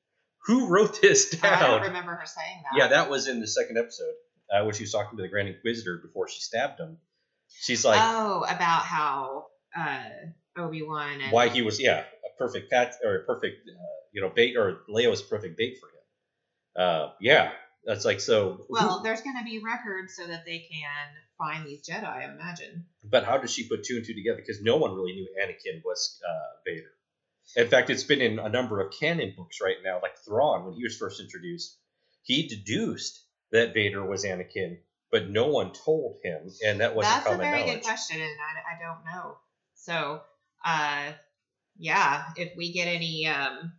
[0.46, 2.78] Who wrote this Oh, I don't remember her saying that.
[2.78, 4.14] Yeah, that was in the second episode
[4.52, 6.98] uh, when she was talking to the Grand Inquisitor before she stabbed him.
[7.60, 10.02] She's like, oh, about how uh,
[10.56, 13.72] Obi Wan and why he was yeah a perfect pat or a perfect uh,
[14.12, 15.92] you know bait or Leia was a perfect bait for him.
[16.74, 17.52] Uh, yeah,
[17.84, 18.54] that's like so.
[18.54, 22.04] who- Well, there's going to be records so that they can find these Jedi.
[22.04, 22.86] I imagine.
[23.04, 24.38] but how does she put two and two together?
[24.38, 26.90] Because no one really knew Anakin was uh, Vader.
[27.56, 30.74] In fact, it's been in a number of canon books right now, like Thrawn when
[30.74, 31.76] he was first introduced.
[32.22, 34.78] He deduced that Vader was Anakin,
[35.12, 37.75] but no one told him, and that wasn't That's a very knowledge.
[37.75, 39.37] good question, and I, I don't know.
[39.75, 40.22] So,
[40.64, 41.12] uh,
[41.77, 43.72] yeah, if we get any um,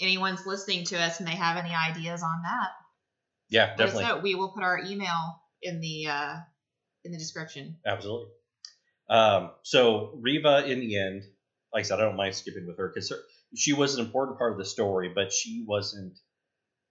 [0.00, 2.68] anyone's listening to us and they have any ideas on that,
[3.48, 4.04] Yeah, let us definitely.
[4.04, 4.18] know.
[4.18, 6.34] We will put our email in the uh,
[7.04, 7.76] in the description.
[7.86, 8.28] Absolutely.
[9.08, 11.22] Um, so Reva, in the end,
[11.72, 13.12] like I said, I don't mind skipping with her because
[13.56, 16.18] she was an important part of the story, but she wasn't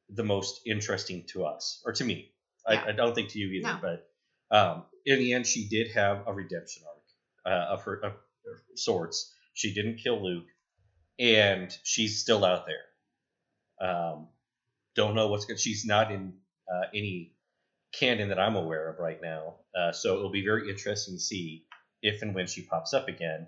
[0.09, 2.31] the most interesting to us or to me.
[2.69, 2.83] Yeah.
[2.85, 3.73] I, I don't think to you either.
[3.73, 3.79] No.
[3.81, 8.13] But um, in the end, she did have a redemption arc uh, of her of
[8.75, 9.33] sorts.
[9.53, 10.47] She didn't kill Luke,
[11.19, 13.89] and she's still out there.
[13.89, 14.27] Um,
[14.95, 15.59] don't know what's good.
[15.59, 16.33] She's not in
[16.71, 17.33] uh, any
[17.93, 19.55] canon that I'm aware of right now.
[19.77, 21.65] Uh, so it'll be very interesting to see
[22.01, 23.47] if and when she pops up again.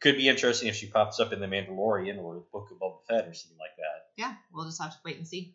[0.00, 2.98] Could be interesting if she pops up in The Mandalorian or the Book of Boba
[3.08, 4.06] Fett or something like that.
[4.16, 5.54] Yeah, we'll just have to wait and see.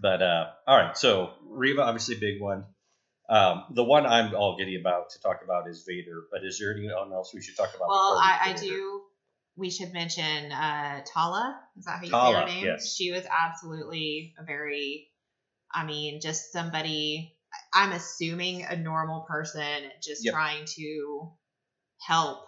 [0.00, 2.64] But uh, all right, so Reva, obviously big one.
[3.28, 6.22] Um, the one I'm all giddy about to talk about is Vader.
[6.32, 7.88] But is there anyone else we should talk about?
[7.88, 8.74] Well, I, I get to Vader?
[8.76, 9.02] do.
[9.56, 11.60] We should mention uh, Tala.
[11.76, 12.64] Is that how you Tala, say her name?
[12.64, 12.94] yes.
[12.96, 15.08] She was absolutely a very,
[15.72, 17.36] I mean, just somebody.
[17.74, 19.62] I'm assuming a normal person
[20.02, 20.32] just Yep.
[20.34, 21.30] trying to
[22.06, 22.38] help.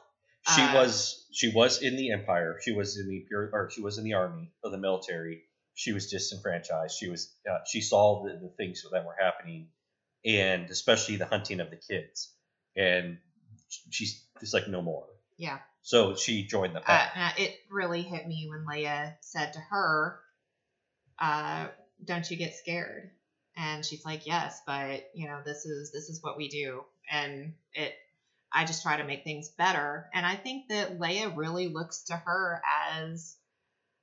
[0.54, 2.56] She uh, was she was in the Empire.
[2.64, 5.42] She was in the pure or she was in the army or the military.
[5.74, 6.96] She was disenfranchised.
[6.98, 9.68] She was uh, she saw the, the things that were happening,
[10.24, 12.32] and especially the hunting of the kids.
[12.76, 13.18] And
[13.90, 15.06] she's just like no more.
[15.38, 15.58] Yeah.
[15.82, 17.12] So she joined the Uh, Path.
[17.14, 20.20] and it really hit me when Leia said to her,
[21.18, 21.68] uh,
[22.04, 23.10] "Don't you get scared?"
[23.56, 27.54] And she's like, "Yes, but you know, this is this is what we do." And
[27.74, 27.94] it,
[28.52, 30.08] I just try to make things better.
[30.14, 33.36] And I think that Leia really looks to her as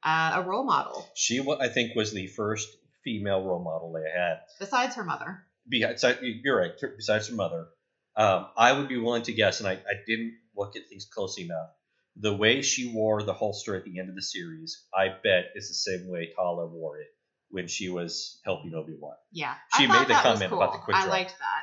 [0.03, 2.67] uh, a role model, she I think was the first
[3.03, 4.39] female role model they had.
[4.59, 5.43] besides her mother.
[5.67, 6.71] Besides, you're right.
[6.97, 7.67] Besides her mother,
[8.15, 11.43] um, I would be willing to guess, and I, I didn't look at things closely
[11.43, 11.69] enough.
[12.17, 15.67] The way she wore the holster at the end of the series, I bet is
[15.69, 17.07] the same way Tala wore it
[17.49, 19.13] when she was helping Obi Wan.
[19.31, 21.11] Yeah, She I made the comment about the quick I draw.
[21.11, 21.61] liked that.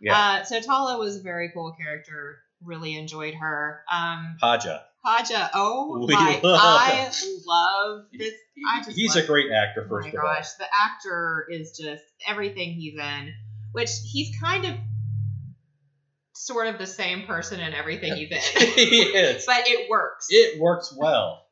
[0.00, 2.38] Yeah, Uh, so Tala was a very cool character.
[2.62, 3.82] Really enjoyed her.
[3.90, 4.82] Um, Haja.
[5.04, 6.40] Haja, oh We my!
[6.42, 7.12] love- I
[7.46, 8.32] love this.
[8.72, 12.02] I just He's a great actor, Oh first my of gosh, the actor is just
[12.26, 13.34] everything he's in,
[13.72, 14.74] which he's kind of
[16.34, 19.44] sort of the same person in everything he's in, he is.
[19.46, 20.26] but it works.
[20.30, 21.46] It works well.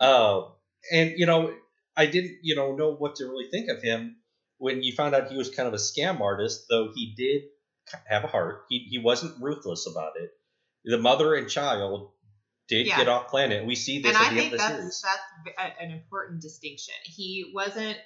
[0.00, 0.42] uh,
[0.92, 1.54] and you know,
[1.96, 4.16] I didn't, you know, know what to really think of him
[4.58, 6.64] when you found out he was kind of a scam artist.
[6.68, 7.42] Though he did
[8.08, 10.30] have a heart, he he wasn't ruthless about it.
[10.84, 12.10] The mother and child
[12.70, 12.96] did Yeah.
[12.96, 13.66] get off planet.
[13.66, 15.02] We see this and at I the end of the that's series.
[15.02, 16.94] that's an important distinction.
[17.04, 17.98] He wasn't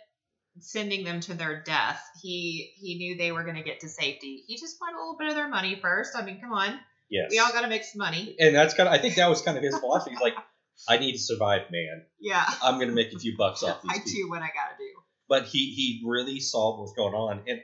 [0.61, 2.01] sending them to their death.
[2.23, 4.45] He he knew they were going to get to safety.
[4.47, 6.13] He just wanted a little bit of their money first.
[6.17, 6.79] I mean, come on,
[7.11, 7.29] Yes.
[7.31, 8.35] we all got to make some money.
[8.41, 8.95] and that's kind of.
[8.95, 10.13] I think that was kind of his philosophy.
[10.13, 10.35] He's like,
[10.89, 12.05] I need to survive, man.
[12.21, 14.13] Yeah, I'm gonna make a few bucks off these I people.
[14.13, 14.91] do what I got to do.
[15.29, 17.61] but he he really saw what was going on and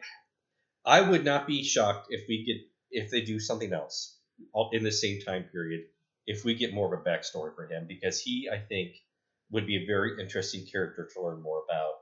[0.84, 2.56] i would not be shocked if we get
[3.02, 4.16] if they do something else
[4.54, 5.82] all- in the same time period
[6.26, 8.96] if we get more of a backstory for him because he i think
[9.50, 11.94] would be a very interesting character to learn more about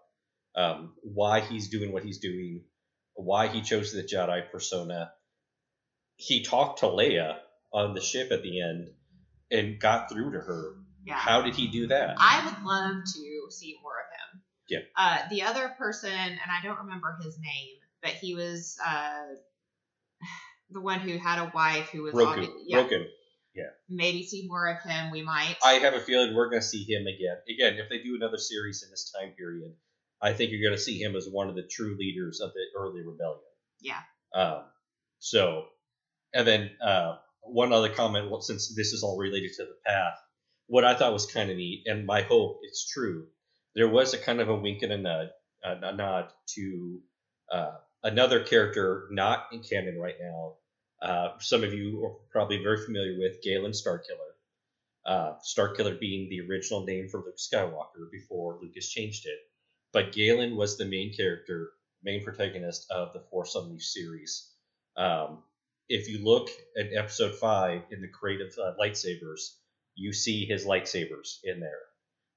[0.55, 2.62] um, why he's doing what he's doing
[3.14, 5.12] why he chose the jedi persona
[6.16, 7.39] he talked to leia
[7.73, 8.91] on the ship at the end
[9.51, 10.75] and got through to her
[11.07, 11.14] Yeah.
[11.14, 14.43] how did he do that I would love to see more of him.
[14.69, 14.79] Yeah.
[14.97, 19.25] Uh, the other person, and I don't remember his name, but he was uh,
[20.71, 23.07] the one who had a wife who was Roken obvi- yeah, Roken
[23.89, 25.11] maybe see more of him.
[25.11, 25.57] We might.
[25.65, 27.37] I have a feeling we're going to see him again.
[27.49, 29.73] Again, if they do another series in this time period,
[30.21, 32.65] I think you're going to see him as one of the true leaders of the
[32.79, 33.41] early rebellion.
[33.81, 34.01] Yeah.
[34.35, 34.65] Um,
[35.19, 35.67] so,
[36.35, 40.15] and then uh, one other comment, well, since this is all related to the path,
[40.67, 43.27] what I thought was kind of neat, and my hope it's true,
[43.75, 45.31] there was a kind of a wink and a nod,
[45.65, 47.01] a, a nod to
[47.53, 50.55] uh, another character not in canon right now.
[51.01, 54.34] Uh, some of you are probably very familiar with Galen Starkiller.
[55.07, 59.38] Uh, Starkiller being the original name for Luke Skywalker before Lucas changed it.
[59.92, 61.70] But Galen was the main character,
[62.03, 64.51] main protagonist of the Force Unleashed series.
[64.96, 65.42] Um,
[65.88, 69.55] if you look at episode five in the creative uh, lightsabers,
[69.94, 71.80] you see his lightsabers in there.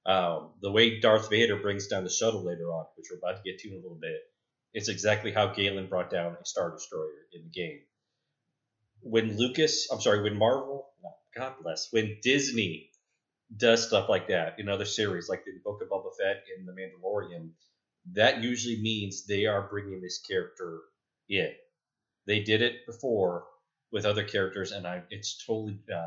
[0.06, 3.50] Um, the way Darth Vader brings down the shuttle later on, which we're about to
[3.50, 4.20] get to in a little bit,
[4.72, 7.80] it's exactly how Galen brought down a Star Destroyer in the game.
[9.02, 10.88] When Lucas, I'm sorry, when Marvel,
[11.34, 12.90] God bless, when Disney
[13.54, 16.72] does stuff like that in other series, like the Book of Boba Fett in The
[16.72, 17.50] Mandalorian,
[18.12, 20.80] that usually means they are bringing this character
[21.28, 21.52] in.
[22.26, 23.44] They did it before
[23.90, 26.06] with other characters, and I it's totally uh,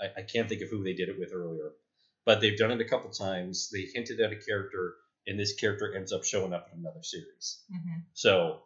[0.00, 1.72] I, I can't think of who they did it with earlier,
[2.24, 3.70] but they've done it a couple times.
[3.72, 4.94] They hinted at a character,
[5.26, 7.62] and this character ends up showing up in another series.
[7.72, 8.00] Mm-hmm.
[8.14, 8.62] So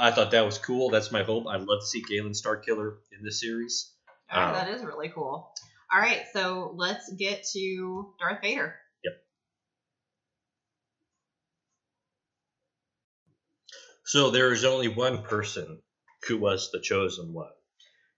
[0.00, 0.88] I thought that was cool.
[0.88, 1.46] That's my hope.
[1.46, 3.92] I'd love to see Galen Starkiller in this series.
[4.32, 5.52] All right, Um, that is really cool.
[5.92, 8.76] All right, so let's get to Darth Vader.
[9.04, 9.12] Yep.
[14.04, 15.82] So there is only one person
[16.26, 17.52] who was the chosen one,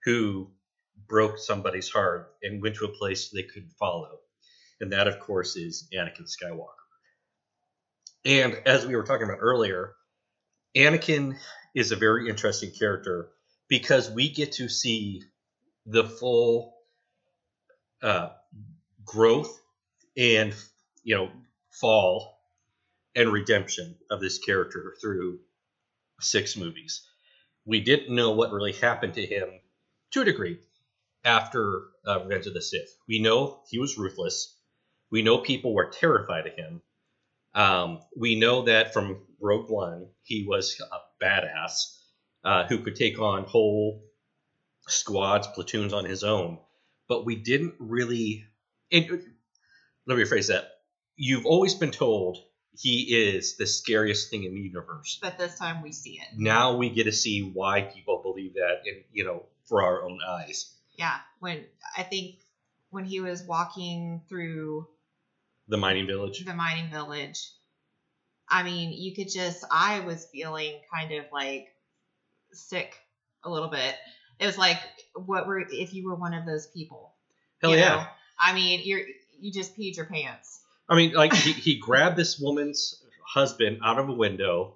[0.05, 0.51] who
[1.07, 4.19] broke somebody's heart and went to a place they couldn't follow.
[4.79, 6.69] And that, of course, is Anakin Skywalker.
[8.23, 9.95] And as we were talking about earlier,
[10.75, 11.37] Anakin
[11.75, 13.29] is a very interesting character
[13.67, 15.23] because we get to see
[15.85, 16.75] the full
[18.01, 18.29] uh,
[19.05, 19.61] growth
[20.17, 20.53] and
[21.03, 21.29] you know
[21.71, 22.39] fall
[23.15, 25.39] and redemption of this character through
[26.19, 27.07] six movies.
[27.65, 29.49] We didn't know what really happened to him
[30.11, 30.59] to a degree
[31.23, 32.95] after uh, Revenge of the Sith.
[33.07, 34.55] We know he was ruthless.
[35.11, 36.81] We know people were terrified of him.
[37.55, 41.97] Um, we know that from Rogue One, he was a badass
[42.43, 44.03] uh, who could take on whole
[44.87, 46.59] squads, platoons on his own.
[47.07, 48.45] But we didn't really.
[48.91, 49.23] And,
[50.05, 50.69] let me rephrase that.
[51.15, 52.39] You've always been told
[52.75, 55.19] he is the scariest thing in the universe.
[55.21, 56.27] But this time we see it.
[56.35, 60.19] Now we get to see why people believe that, and you know, for our own
[60.27, 60.73] eyes.
[60.97, 61.65] Yeah, when
[61.97, 62.35] I think
[62.89, 64.87] when he was walking through
[65.67, 66.43] The mining village.
[66.45, 67.49] the mining village,
[68.49, 71.69] I mean, you could just I was feeling kind of like
[72.51, 72.95] sick
[73.43, 73.95] a little bit.
[74.39, 74.77] It was like
[75.15, 77.13] what were if you were one of those people.
[77.61, 77.95] Hell you yeah!
[77.95, 78.05] know?
[78.39, 79.01] I mean, you're
[79.39, 80.61] you just peed your pants.
[80.89, 84.75] I mean, like he, he grabbed this woman's husband out of a window.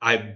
[0.00, 0.34] I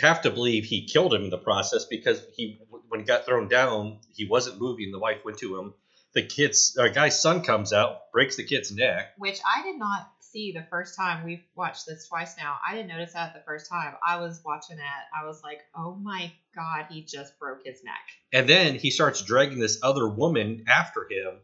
[0.00, 3.48] have to believe he killed him in the process because he, when he got thrown
[3.48, 4.90] down, he wasn't moving.
[4.90, 5.74] The wife went to him.
[6.16, 9.12] The kid's uh, guy's son comes out, breaks the kid's neck.
[9.18, 11.24] which I did not see the first time.
[11.26, 12.56] We've watched this twice now.
[12.66, 13.94] I didn't notice that the first time.
[14.06, 15.02] I was watching that.
[15.14, 18.00] I was like, oh my God, he just broke his neck.
[18.32, 21.34] And then he starts dragging this other woman after him.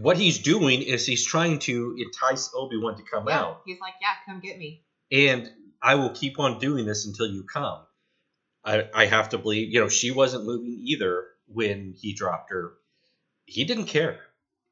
[0.00, 3.40] What he's doing is he's trying to entice Obi Wan to come yeah.
[3.40, 3.62] out.
[3.66, 4.84] He's like, yeah, come get me.
[5.10, 5.50] and
[5.82, 7.80] I will keep on doing this until you come.
[8.64, 12.72] I, I have to believe, you know, she wasn't moving either when he dropped her.
[13.52, 14.18] He didn't care.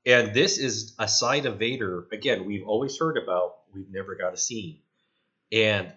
[0.06, 4.32] And this is a side of Vader, again, we've always heard about, we've never got
[4.32, 4.78] a scene.
[5.52, 5.92] And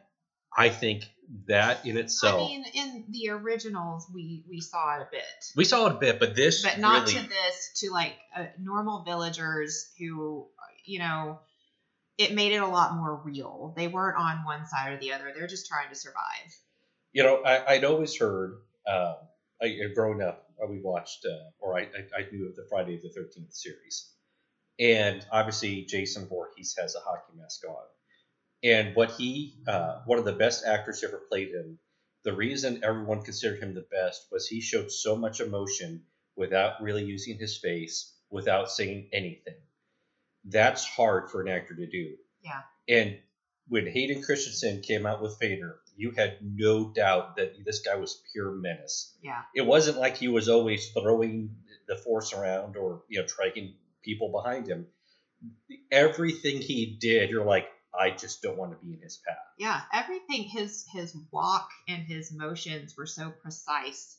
[0.55, 1.05] I think
[1.47, 5.23] that in itself, I mean, in the originals, we we saw it a bit,
[5.55, 7.71] we saw it a bit, but this but not really, to this.
[7.77, 10.47] To like uh, normal villagers who,
[10.85, 11.39] you know,
[12.17, 13.73] it made it a lot more real.
[13.77, 15.31] They weren't on one side or the other.
[15.33, 16.49] They're just trying to survive.
[17.13, 18.57] you know, I, I'd always heard,
[18.87, 19.15] um,
[19.61, 22.99] I, growing up, uh, we watched, uh, or I, I, I knew of the Friday
[23.01, 24.09] the 13th series.
[24.79, 27.85] And obviously, Jason Voorhees has a hockey mask on.
[28.63, 31.79] And what he, uh, one of the best actors who ever played him,
[32.23, 36.03] the reason everyone considered him the best was he showed so much emotion
[36.35, 39.57] without really using his face, without saying anything.
[40.45, 42.15] That's hard for an actor to do.
[42.41, 42.61] Yeah.
[42.87, 43.19] And
[43.67, 48.21] when Hayden Christensen came out with Vader, you had no doubt that this guy was
[48.31, 49.15] pure menace.
[49.21, 49.41] Yeah.
[49.55, 51.55] It wasn't like he was always throwing
[51.87, 54.87] the force around or you know striking people behind him.
[55.91, 57.67] Everything he did, you're like,
[57.97, 59.37] I just don't want to be in his path.
[59.57, 64.17] Yeah, everything his his walk and his motions were so precise.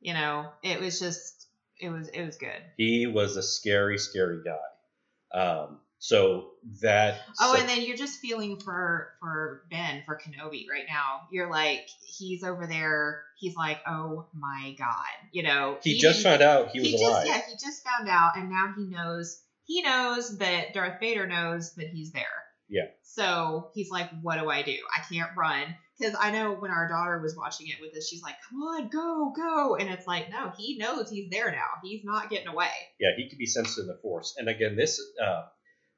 [0.00, 1.46] You know, it was just
[1.78, 2.62] it was it was good.
[2.76, 5.38] He was a scary, scary guy.
[5.38, 6.48] Um, So
[6.80, 7.20] that.
[7.40, 11.28] Oh, so- and then you're just feeling for for Ben for Kenobi right now.
[11.30, 13.22] You're like he's over there.
[13.38, 15.78] He's like, oh my god, you know.
[15.80, 17.24] he just found out he was he alive.
[17.24, 19.40] Just, yeah, he just found out, and now he knows.
[19.64, 22.24] He knows that Darth Vader knows that he's there.
[22.68, 22.86] Yeah.
[23.04, 24.76] So he's like, what do I do?
[24.92, 25.62] I can't run.
[26.00, 28.88] Because I know when our daughter was watching it with us, she's like, come on,
[28.88, 29.76] go, go.
[29.76, 31.68] And it's like, no, he knows he's there now.
[31.84, 32.70] He's not getting away.
[32.98, 34.34] yeah, he could be sensitive to the force.
[34.36, 35.42] And again, this uh,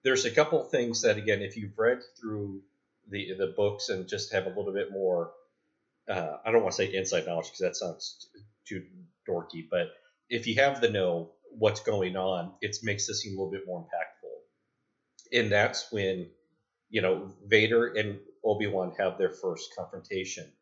[0.05, 2.62] there's a couple things that again, if you've read through
[3.09, 5.32] the the books and just have a little bit more,
[6.09, 8.28] uh, I don't want to say inside knowledge because that sounds
[8.66, 8.84] too
[9.28, 9.88] dorky, but
[10.28, 13.66] if you have the know what's going on, it makes this seem a little bit
[13.66, 15.38] more impactful.
[15.38, 16.28] And that's when
[16.90, 20.52] you know Vader and Obi Wan have their first confrontation,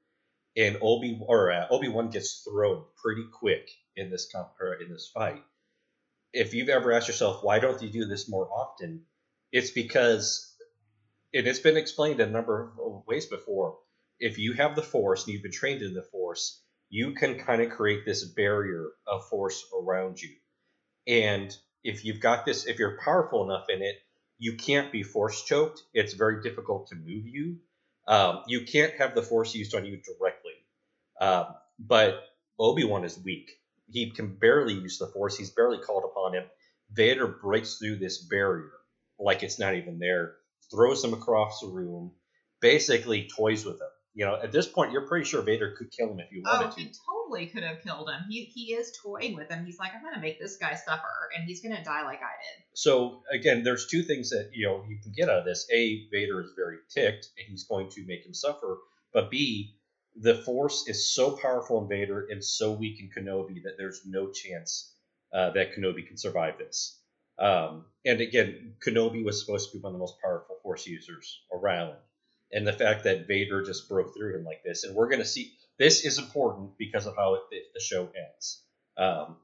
[0.57, 5.11] and Obi or uh, Obi Wan gets thrown pretty quick in this comp- in this
[5.12, 5.43] fight.
[6.32, 9.03] If you've ever asked yourself why don't you do this more often,
[9.53, 10.48] it's because
[11.34, 13.78] and it's been explained in a number of ways before.
[14.18, 17.62] If you have the force and you've been trained in the force, you can kind
[17.62, 20.30] of create this barrier of force around you.
[21.07, 23.96] And if you've got this, if you're powerful enough in it,
[24.38, 25.82] you can't be force choked.
[25.94, 27.59] It's very difficult to move you.
[28.07, 30.53] Um, you can't have the force used on you directly.
[31.20, 31.46] Um,
[31.78, 32.22] but
[32.59, 33.50] Obi Wan is weak
[33.92, 35.36] he can barely use the force.
[35.36, 36.44] He's barely called upon him.
[36.90, 38.70] Vader breaks through this barrier
[39.23, 40.35] like it's not even there,
[40.70, 42.12] throws him across the room,
[42.61, 43.89] basically toys with him.
[44.14, 46.66] You know, at this point, you're pretty sure Vader could kill him if you wanted
[46.66, 46.81] Oh, to.
[46.81, 48.20] he totally could have killed him.
[48.29, 49.64] He he is toying with him.
[49.64, 52.64] He's like, I'm gonna make this guy suffer, and he's gonna die like I did.
[52.75, 55.66] So again, there's two things that you know you can get out of this.
[55.73, 58.79] A, Vader is very ticked, and he's going to make him suffer.
[59.14, 59.77] But B,
[60.14, 64.31] the Force is so powerful in Vader and so weak in Kenobi that there's no
[64.31, 64.95] chance
[65.33, 66.99] uh, that Kenobi can survive this.
[67.39, 71.41] Um, and again, Kenobi was supposed to be one of the most powerful Force users
[71.53, 71.95] around,
[72.53, 75.24] and the fact that Vader just broke through him like this, and we're going to
[75.24, 78.62] see this is important because of how it, the, the show ends.
[78.97, 79.37] Um,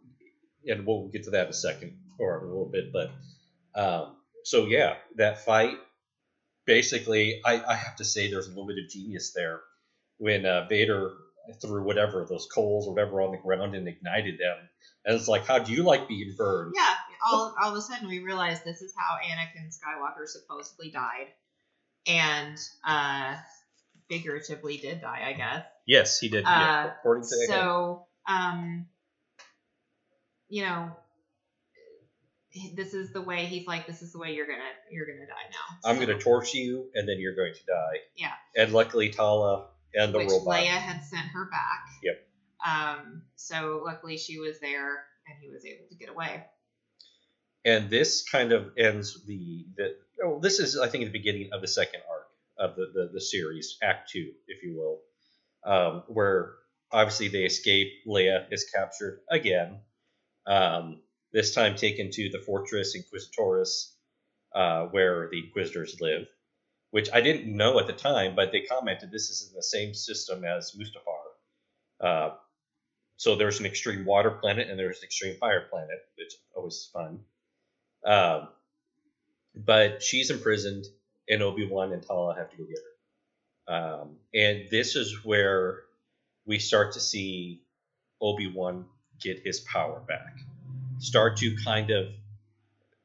[0.66, 3.10] and we'll get to that in a second or a little bit, but
[3.74, 5.76] um, so yeah, that fight.
[6.66, 9.60] Basically, I, I have to say there's a little bit of genius there
[10.18, 11.12] when uh, Vader
[11.62, 14.56] threw whatever those coals or whatever on the ground and ignited them.
[15.04, 16.74] And it's like, how do you like being burned?
[16.76, 16.94] Yeah.
[17.26, 21.28] All all of a sudden, we realize this is how Anakin Skywalker supposedly died,
[22.06, 23.36] and uh,
[24.08, 25.64] figuratively did die, I guess.
[25.86, 26.44] Yes, he did.
[26.44, 27.46] yeah, Uh, according to.
[27.46, 28.86] So, um,
[30.48, 30.90] you know,
[32.74, 33.86] this is the way he's like.
[33.86, 35.88] This is the way you're gonna you're gonna die now.
[35.90, 37.98] I'm going to torch you, and then you're going to die.
[38.16, 38.32] Yeah.
[38.56, 40.54] And luckily, Tala and the which robot.
[40.54, 41.86] Leia had sent her back.
[42.02, 42.26] Yep.
[42.66, 43.22] Um.
[43.36, 46.44] So luckily she was there, and he was able to get away.
[47.64, 51.60] And this kind of ends the the oh, this is I think the beginning of
[51.60, 52.28] the second arc
[52.58, 55.00] of the the, the series, Act Two, if you will,
[55.64, 56.54] um, where
[56.92, 57.88] obviously they escape.
[58.06, 59.80] Leia is captured again.
[60.46, 61.00] Um,
[61.32, 63.92] this time taken to the fortress Inquisitoris,
[64.54, 66.26] uh, where the Inquisitors live,
[66.90, 69.92] which I didn't know at the time, but they commented this is in the same
[69.94, 71.18] system as Mustafar.
[72.00, 72.34] Uh,
[73.16, 76.88] so there's an extreme water planet and there's an extreme fire planet, which is always
[76.92, 77.20] fun.
[78.04, 78.48] Um,
[79.54, 80.86] but she's imprisoned,
[81.28, 83.74] and Obi Wan and Tala have to go get her.
[83.74, 85.80] Um, and this is where
[86.46, 87.62] we start to see
[88.20, 88.86] Obi Wan
[89.20, 90.38] get his power back,
[90.98, 92.06] start to kind of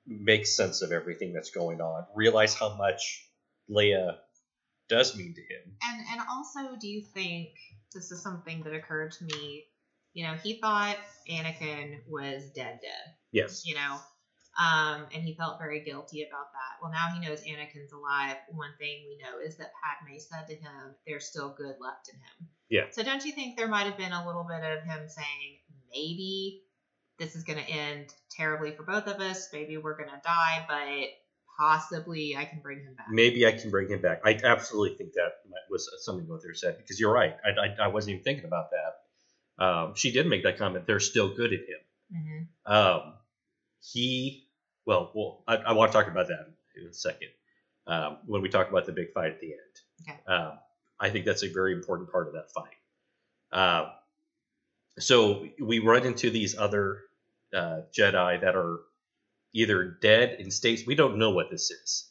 [0.06, 3.28] make sense of everything that's going on, realize how much
[3.70, 4.18] Leia
[4.90, 5.76] does mean to him.
[5.84, 7.50] And and also, do you think
[7.94, 9.66] this is something that occurred to me?
[10.14, 10.98] You know, he thought
[11.30, 13.16] Anakin was dead, dead.
[13.32, 13.64] Yes.
[13.66, 13.98] You know,
[14.58, 16.82] um, and he felt very guilty about that.
[16.82, 18.38] Well, now he knows Anakin's alive.
[18.50, 22.16] One thing we know is that Padme said to him, "There's still good left in
[22.16, 22.86] him." Yeah.
[22.92, 25.60] So don't you think there might have been a little bit of him saying,
[25.94, 26.64] maybe
[27.20, 29.50] this is going to end terribly for both of us.
[29.54, 31.10] Maybe we're going to die, but
[31.58, 33.08] possibly I can bring him back.
[33.12, 34.22] Maybe I can bring him back.
[34.26, 35.34] I absolutely think that
[35.70, 37.36] was something what they said because you're right.
[37.46, 39.64] I, I, I wasn't even thinking about that.
[39.64, 40.88] Um, she did make that comment.
[40.88, 42.48] They're still good at him.
[42.66, 43.14] hmm Um,
[43.82, 44.43] he,
[44.86, 47.30] well, well, I, I want to talk about that in a second
[47.88, 50.10] um, when we talk about the big fight at the end.
[50.10, 50.20] Okay.
[50.28, 50.60] Um,
[51.00, 52.76] I think that's a very important part of that fight.
[53.52, 53.92] Uh,
[55.00, 57.02] so we run into these other
[57.54, 58.80] uh, Jedi that are
[59.54, 60.84] either dead in states.
[60.86, 62.10] We don't know what this is.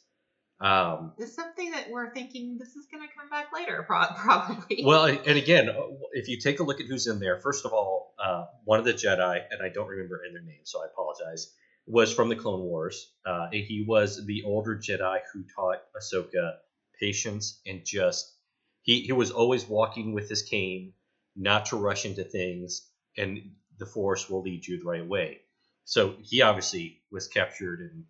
[0.61, 4.83] Um, It's something that we're thinking this is going to come back later, pro- probably.
[4.85, 5.69] well, and again,
[6.13, 8.85] if you take a look at who's in there, first of all, uh, one of
[8.85, 11.53] the Jedi, and I don't remember their name, so I apologize.
[11.85, 13.11] Was from the Clone Wars.
[13.25, 16.55] Uh, he was the older Jedi who taught Ahsoka
[16.99, 18.33] patience and just
[18.81, 20.93] he he was always walking with his cane,
[21.35, 25.41] not to rush into things, and the Force will lead you the right way.
[25.85, 28.05] So he obviously was captured and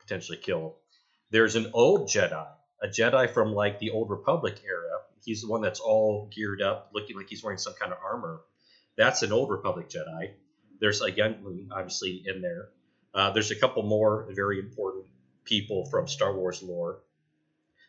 [0.00, 0.74] potentially killed.
[1.30, 2.46] There's an old Jedi,
[2.82, 5.00] a Jedi from like the old Republic era.
[5.24, 8.42] He's the one that's all geared up, looking like he's wearing some kind of armor.
[8.96, 10.32] That's an old Republic Jedi.
[10.80, 12.68] There's a youngling, obviously, in there.
[13.14, 15.06] Uh, there's a couple more very important
[15.44, 17.00] people from Star Wars lore.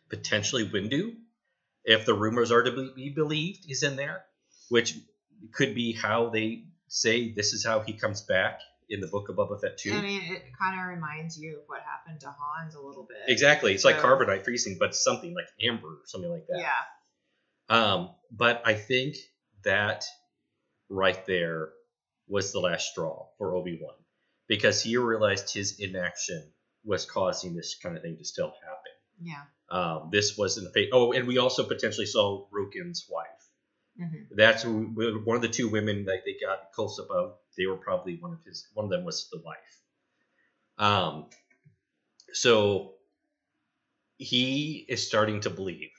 [0.08, 1.14] Potentially Windu,
[1.84, 4.24] if the rumors are to be believed, is in there,
[4.68, 4.96] which
[5.52, 9.34] could be how they say this is how he comes back in the book of
[9.34, 9.92] Boba Fett too.
[9.92, 13.18] I mean, it kind of reminds you of what happened to Han's a little bit.
[13.26, 16.60] Exactly, it's like carbonite freezing, but something like amber or something like that.
[16.60, 16.70] Yeah.
[17.68, 19.16] Um, but I think
[19.64, 20.04] that
[20.88, 21.70] right there
[22.28, 23.94] was the last straw for Obi Wan
[24.48, 26.52] because he realized his inaction
[26.84, 28.92] was causing this kind of thing to still happen.
[29.20, 29.42] Yeah.
[29.68, 30.90] Um, this wasn't a fate.
[30.92, 33.26] Oh, and we also potentially saw Roken's wife.
[33.98, 37.34] hmm That's one of the two women that they got close up of.
[37.58, 38.68] They were probably one of his.
[38.74, 39.56] One of them was the wife.
[40.78, 41.30] Um,
[42.32, 42.92] so
[44.18, 45.90] he is starting to believe.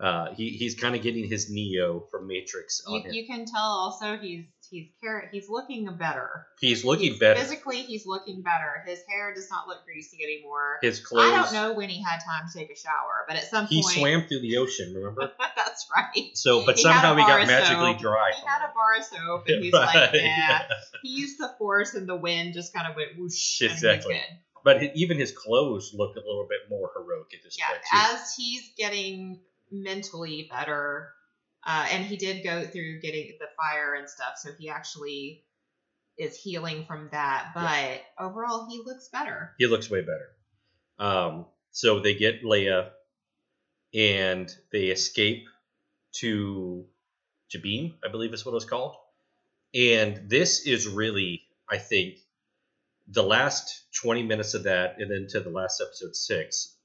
[0.00, 3.62] Uh, he, he's kind of getting his Neo from Matrix on You, you can tell
[3.62, 6.46] also he's he's car- he's looking better.
[6.58, 7.38] he's looking He's- better.
[7.38, 8.82] Physically, he's looking better.
[8.86, 10.78] His hair does not look greasy anymore.
[10.82, 11.32] His clothes.
[11.32, 13.82] I don't know when he had time to take a shower, but at some He
[13.82, 14.92] point, he swam through the ocean.
[14.94, 15.30] Remember?
[15.56, 16.30] that's right.
[16.36, 18.00] So, but He somehow he got magically soap.
[18.00, 18.32] dry.
[18.34, 20.20] He had a bar of soap, and he's Right, like, yeah.
[20.24, 20.62] yeah.
[21.02, 23.60] He used the force, and the wind just kind of went whoosh.
[23.62, 24.20] Exactly.
[24.64, 28.14] But even his clothes look a little bit more heroic at this Yeah, point too.
[28.14, 29.40] as he's getting
[29.72, 31.08] mentally better,
[31.66, 35.44] uh, and he did go through getting the fire and stuff, so he actually
[36.18, 37.52] is healing from that.
[37.54, 39.52] But overall, he looks better.
[39.58, 40.28] he looks way better.
[40.98, 42.90] Um, so they get Leia,
[43.94, 45.46] and they escape
[46.16, 46.84] to
[47.50, 48.96] Jabiim, I believe is what it's called.
[49.74, 52.18] And this is really, I think,
[53.08, 56.76] the last 20 minutes of that, and then to the last episode six,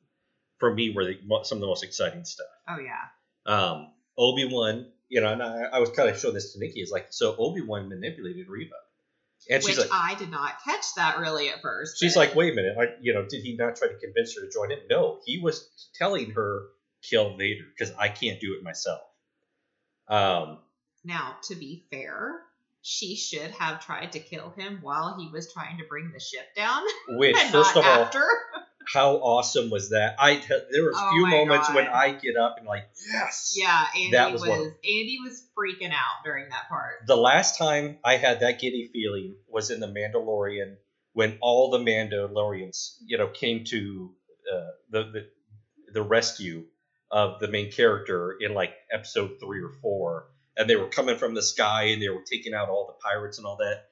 [0.58, 2.48] for me, were the, some of the most exciting stuff.
[2.68, 3.06] Oh yeah,
[3.54, 6.82] Um, Obi Wan, you know, and I, I was kind of showing this to Nikki,
[6.82, 8.76] is like, so Obi Wan manipulated Reva,
[9.50, 12.00] and which like, I did not catch that really at first.
[12.00, 14.36] She's but- like, wait a minute, like, you know, did he not try to convince
[14.36, 14.80] her to join him?
[14.90, 16.64] No, he was telling her
[17.04, 19.02] kill Vader because I can't do it myself.
[20.08, 20.60] Um,
[21.04, 22.42] now to be fair.
[22.84, 26.56] She should have tried to kill him while he was trying to bring the ship
[26.56, 28.26] down, which first of all, after.
[28.92, 30.16] how awesome was that?
[30.20, 33.54] I there were a Oh few moments when I get up and like, yes.
[33.58, 37.06] Yeah, Andy That was, was of- Andy was freaking out during that part.
[37.06, 40.76] The last time I had that giddy feeling was in the Mandalorian
[41.14, 44.12] when all the Mandalorians, you know, came to
[44.54, 45.28] uh, the, the
[45.94, 46.66] the rescue
[47.10, 50.28] of the main character in like episode three or four,
[50.58, 53.38] and they were coming from the sky and they were taking out all the pirates
[53.38, 53.86] and all that.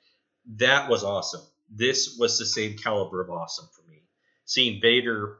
[0.57, 1.41] That was awesome.
[1.69, 3.84] This was the same caliber of awesome for me.
[4.45, 5.37] Seeing Vader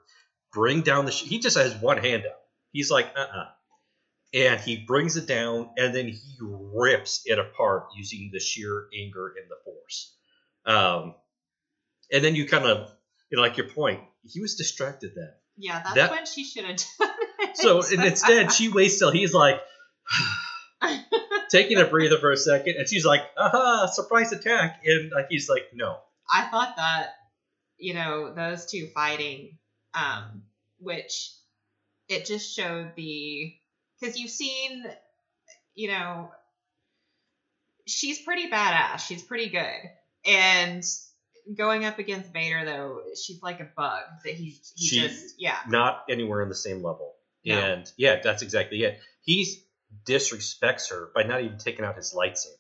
[0.54, 2.40] bring down the sh- he just has one hand up.
[2.72, 3.46] He's like, uh uh
[4.34, 9.34] and he brings it down and then he rips it apart using the sheer anger
[9.40, 10.14] and the force
[10.66, 11.14] um,
[12.12, 12.92] and then you kind of
[13.30, 16.66] you know like your point he was distracted then Yeah, that's That- when she should
[16.66, 17.56] have done it.
[17.58, 19.62] so and instead she waits till he's like
[21.50, 25.50] taking a breather for a second and she's like aha surprise attack and like he's
[25.50, 25.98] like no
[26.32, 27.14] I thought that,
[27.78, 29.58] you know, those two fighting,
[29.94, 30.44] um,
[30.80, 31.32] which
[32.08, 33.54] it just showed the
[34.00, 34.86] because you've seen,
[35.74, 36.30] you know,
[37.88, 39.00] she's pretty badass.
[39.00, 39.90] She's pretty good,
[40.26, 40.84] and
[41.58, 45.58] going up against Vader though, she's like a bug that he he She- just yeah.
[45.68, 47.14] not anywhere on the same level.
[47.48, 47.60] No.
[47.60, 49.00] and yeah that's exactly it.
[49.22, 49.48] He
[50.04, 52.58] disrespects her by not even taking out his lightsaber.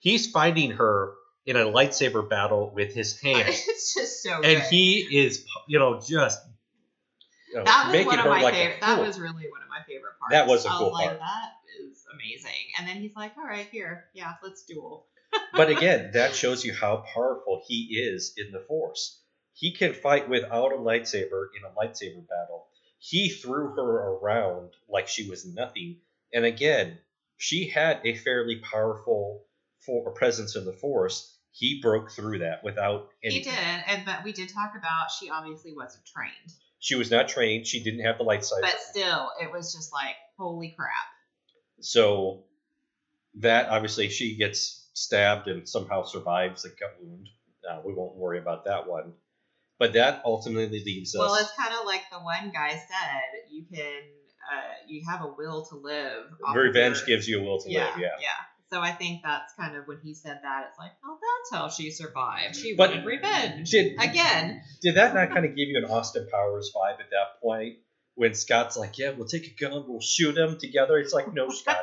[0.00, 1.12] He's fighting her
[1.48, 4.62] in a lightsaber battle with his hand it's just so and good.
[4.64, 6.40] he is you know just
[7.50, 8.80] you know, that was making one of her my like favorite.
[8.82, 10.32] That was really one of my favorite parts.
[10.32, 11.20] That was a I cool was like, part.
[11.20, 12.52] that is amazing.
[12.78, 15.06] And then he's like, all right, here, yeah, let's duel.
[15.52, 19.20] but again that shows you how powerful he is in the force
[19.52, 22.66] he can fight without a lightsaber in a lightsaber battle
[22.98, 25.96] he threw her around like she was nothing
[26.32, 26.98] and again
[27.36, 29.44] she had a fairly powerful
[29.84, 33.54] for presence in the force he broke through that without any He did,
[33.86, 37.82] and but we did talk about she obviously wasn't trained, she was not trained she
[37.82, 40.92] didn't have the lightsaber but still, it was just like, holy crap.
[41.80, 42.44] So
[43.40, 47.28] that obviously she gets stabbed and somehow survives the gut wound.
[47.68, 49.12] uh, we won't worry about that one.
[49.78, 51.20] But that ultimately leaves us.
[51.20, 53.48] Well, it's kind of like the one guy said.
[53.48, 54.02] You can,
[54.52, 56.24] uh, you have a will to live.
[56.52, 57.98] revenge gives you a will to yeah, live.
[57.98, 58.08] Yeah.
[58.20, 58.28] yeah.
[58.70, 60.66] So I think that's kind of when he said that.
[60.68, 62.54] It's like, oh, that's how she survived.
[62.56, 64.62] She But- wanted revenge Did again.
[64.82, 67.78] did that not kind of give you an Austin Powers vibe at that point
[68.14, 71.48] when Scott's like, "Yeah, we'll take a gun, we'll shoot him together." It's like, "No,
[71.50, 71.78] Scott,"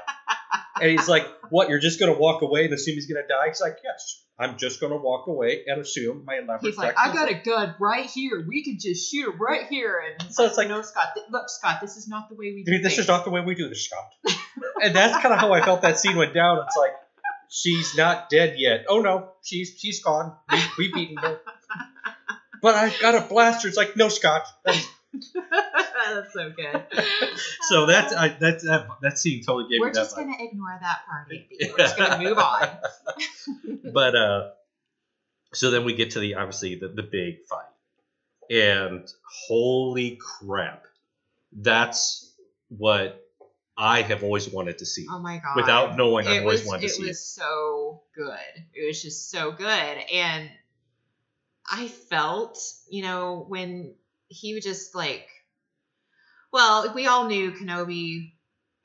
[0.82, 1.70] and he's like, "What?
[1.70, 4.80] You're just gonna walk away and assume he's gonna die?" He's like, "Yes, I'm just
[4.82, 8.46] gonna walk away and assume my elaborate." He's like, I got a gun right here.
[8.48, 10.02] We could just shoot him right here.
[10.22, 11.10] And So it's like- no, Scott.
[11.16, 11.80] th- look, Scott.
[11.82, 13.70] This is not the way we do Dude, this is not the way we do
[13.70, 14.36] this, Scott.
[14.84, 16.60] and that's kind of how I felt that scene went down.
[16.66, 16.92] It's like
[17.50, 18.86] she's not dead yet.
[18.90, 20.36] Oh no, she's she's gone.
[20.52, 21.40] We we beaten her.
[22.62, 23.68] But I've got a blaster.
[23.68, 24.44] It's like no, Scott.
[24.66, 24.86] That's-
[25.34, 26.84] that's so good.
[27.62, 30.00] so that's I, that's that, that scene totally gave We're me that.
[30.00, 30.26] just vibe.
[30.26, 31.48] gonna ignore that part, Andy.
[31.70, 32.70] We're just gonna move on.
[33.94, 34.50] but uh,
[35.54, 37.66] so then we get to the obviously the, the big fight,
[38.50, 39.08] and
[39.48, 40.84] holy crap,
[41.52, 42.34] that's
[42.70, 43.22] what
[43.78, 45.06] I have always wanted to see.
[45.10, 45.56] Oh my god!
[45.56, 47.04] Without knowing, I've it always wanted to see.
[47.04, 48.38] it was so good.
[48.74, 50.50] It was just so good, and
[51.70, 52.60] I felt,
[52.90, 53.96] you know, when
[54.28, 55.28] he would just like,
[56.52, 58.34] well, we all knew Kenobi,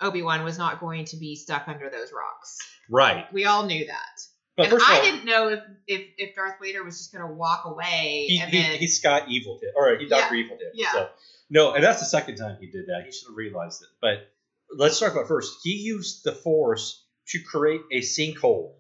[0.01, 2.59] Obi Wan was not going to be stuck under those rocks.
[2.89, 4.21] Right, We all knew that,
[4.57, 7.33] but and I all, didn't know if if if Darth Vader was just going to
[7.33, 10.73] walk away he, and he, then he Scott Evil did, or he Doctor Evil did.
[10.75, 10.93] Yeah.
[10.93, 11.09] So
[11.51, 13.05] no, and that's the second time he did that.
[13.05, 13.89] He should have realized it.
[14.01, 14.29] But
[14.77, 15.59] let's talk about first.
[15.63, 18.73] He used the Force to create a sinkhole.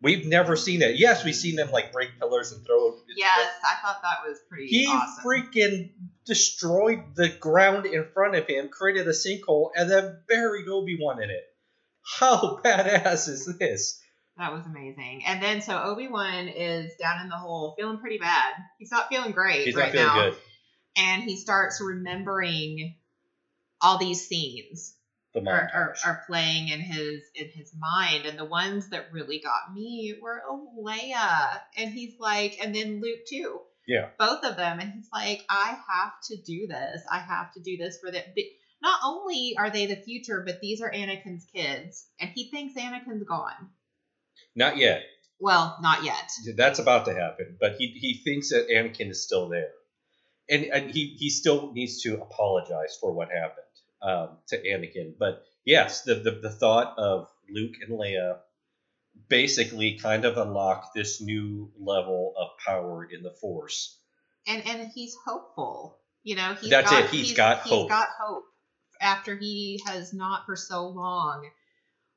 [0.00, 0.96] We've never seen it.
[0.96, 2.94] Yes, we've seen them like break pillars and throw.
[3.16, 5.24] yes, I thought that was pretty He awesome.
[5.24, 5.90] freaking
[6.24, 11.20] destroyed the ground in front of him, created a sinkhole, and then buried Obi Wan
[11.22, 11.44] in it.
[12.18, 14.00] How badass is this?
[14.36, 15.22] That was amazing.
[15.26, 18.52] And then so Obi Wan is down in the hole, feeling pretty bad.
[18.78, 20.30] He's not feeling great He's right not feeling now.
[20.30, 20.36] good.
[20.96, 22.94] And he starts remembering
[23.80, 24.94] all these scenes
[25.44, 28.26] The are, are, are playing in his in his mind.
[28.26, 31.60] And the ones that really got me were oh Leia.
[31.76, 33.60] And he's like, and then Luke too.
[33.86, 34.08] Yeah.
[34.18, 34.80] Both of them.
[34.80, 37.02] And he's like, I have to do this.
[37.10, 38.22] I have to do this for them.
[38.82, 42.06] Not only are they the future, but these are Anakin's kids.
[42.20, 43.70] And he thinks Anakin's gone.
[44.54, 45.02] Not yet.
[45.40, 46.30] Well, not yet.
[46.56, 49.70] That's about to happen, but he he thinks that Anakin is still there,
[50.50, 53.67] and and he he still needs to apologize for what happened
[54.02, 55.14] um, to Anakin.
[55.18, 58.38] But yes, the, the the thought of Luke and Leia
[59.28, 63.98] basically kind of unlock this new level of power in the Force.
[64.46, 65.98] and and he's hopeful.
[66.24, 67.82] You know, he's That's got, it, he's got he's hope.
[67.82, 68.44] He's got hope
[69.00, 71.48] after he has not for so long,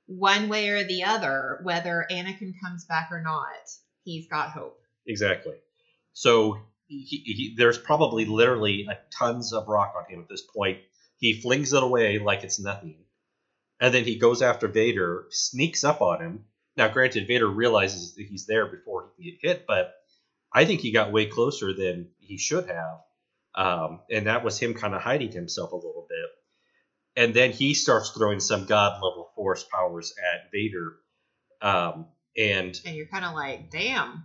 [0.07, 3.49] one way or the other, whether Anakin comes back or not.
[4.03, 4.79] He's got hope.
[5.05, 5.55] Exactly.
[6.13, 6.57] So
[6.87, 10.79] he, he, there's probably literally a tons of rock on him at this point.
[11.21, 12.97] He flings it away like it's nothing.
[13.79, 16.45] And then he goes after Vader, sneaks up on him.
[16.75, 19.93] Now, granted, Vader realizes that he's there before he can get hit, but
[20.51, 22.99] I think he got way closer than he should have.
[23.53, 27.23] Um, and that was him kind of hiding himself a little bit.
[27.23, 30.95] And then he starts throwing some god level force powers at Vader.
[31.61, 34.23] Um, and And you're kind of like, damn.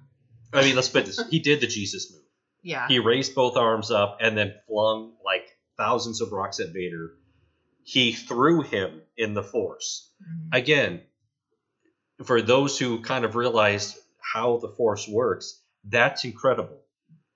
[0.50, 1.22] I mean, let's put this.
[1.28, 2.22] He did the Jesus move.
[2.62, 2.88] Yeah.
[2.88, 7.14] He raised both arms up and then flung like thousands of rocks at Vader.
[7.84, 10.12] He threw him in the Force.
[10.22, 10.48] Mhm.
[10.56, 11.02] Again,
[12.24, 16.82] for those who kind of realize how the Force works, that's incredible.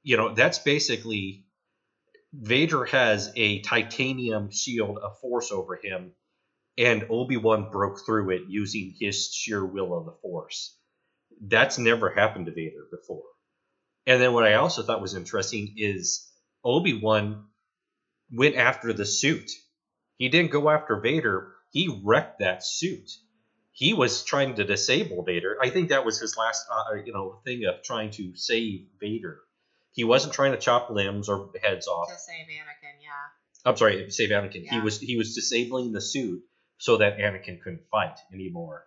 [0.03, 1.47] You know, that's basically
[2.33, 6.15] Vader has a titanium shield of Force over him,
[6.79, 10.77] and Obi Wan broke through it using his sheer will of the Force.
[11.41, 13.25] That's never happened to Vader before.
[14.07, 16.33] And then what I also thought was interesting is
[16.65, 17.50] Obi Wan
[18.33, 19.51] went after the suit.
[20.17, 21.53] He didn't go after Vader.
[21.71, 23.11] He wrecked that suit.
[23.73, 25.57] He was trying to disable Vader.
[25.63, 29.41] I think that was his last, uh, you know, thing of trying to save Vader.
[29.93, 32.09] He wasn't trying to chop limbs or heads off.
[32.09, 33.69] To save Anakin, yeah.
[33.71, 34.67] I'm sorry, save Anakin.
[34.69, 36.43] He was he was disabling the suit
[36.79, 38.87] so that Anakin couldn't fight anymore.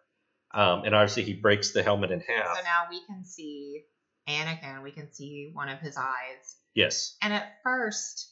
[0.53, 2.57] Um, and obviously, he breaks the helmet in half.
[2.57, 3.83] So now we can see
[4.27, 4.83] Anakin.
[4.83, 6.55] We can see one of his eyes.
[6.73, 8.31] yes, And at first,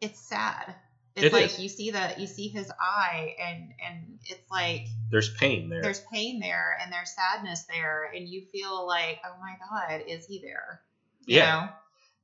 [0.00, 0.74] it's sad.
[1.16, 1.58] It's It like is.
[1.58, 5.82] you see that you see his eye, and and it's like there's pain there.
[5.82, 10.26] there's pain there, and there's sadness there, and you feel like, oh my god, is
[10.26, 10.80] he there?
[11.26, 11.46] You Yeah.
[11.46, 11.68] know?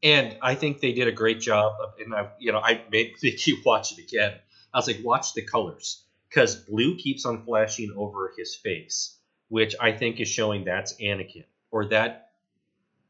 [0.02, 3.14] And I think they did a great job of, and I, you know, I made
[3.22, 4.34] make you watch it again.
[4.72, 9.16] I was like, watch the colors, because blue keeps on flashing over his face,
[9.48, 12.30] which I think is showing that's Anakin, or that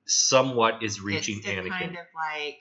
[0.07, 1.69] somewhat is reaching it's Anakin.
[1.71, 2.61] kind of like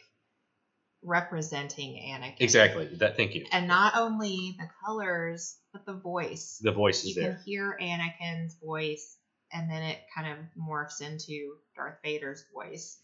[1.04, 2.36] representing Anakin.
[2.40, 2.86] exactly.
[2.98, 3.18] That.
[3.18, 3.46] Thank you.
[3.52, 6.60] And not only the colors, but the voice.
[6.62, 7.24] The voice is there.
[7.24, 9.18] you can hear Anakin's voice,
[9.52, 12.98] and then it kind of morphs into Darth Vader's voice,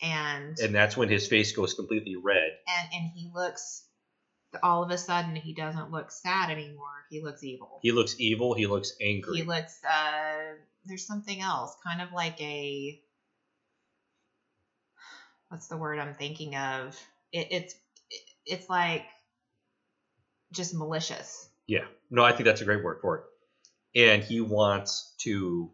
[0.00, 2.52] and And that's when his face goes completely red.
[2.68, 3.84] and and he looks.
[4.62, 6.86] All of a sudden, he doesn't look sad anymore.
[7.10, 7.80] He looks evil.
[7.82, 8.54] He looks evil.
[8.54, 9.36] He looks angry.
[9.36, 9.78] He looks.
[9.84, 10.54] Uh,
[10.86, 12.98] there's something else, kind of like a.
[15.48, 16.98] What's the word I'm thinking of?
[17.32, 17.74] It, it's
[18.46, 19.04] it's like
[20.52, 21.48] just malicious.
[21.66, 21.84] Yeah.
[22.10, 23.24] No, I think that's a great word for it.
[23.94, 25.70] And he wants to,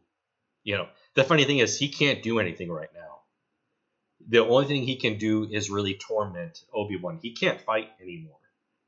[0.65, 3.01] you know, the funny thing is he can't do anything right now.
[4.29, 7.19] The only thing he can do is really torment Obi Wan.
[7.23, 8.39] He can't fight anymore.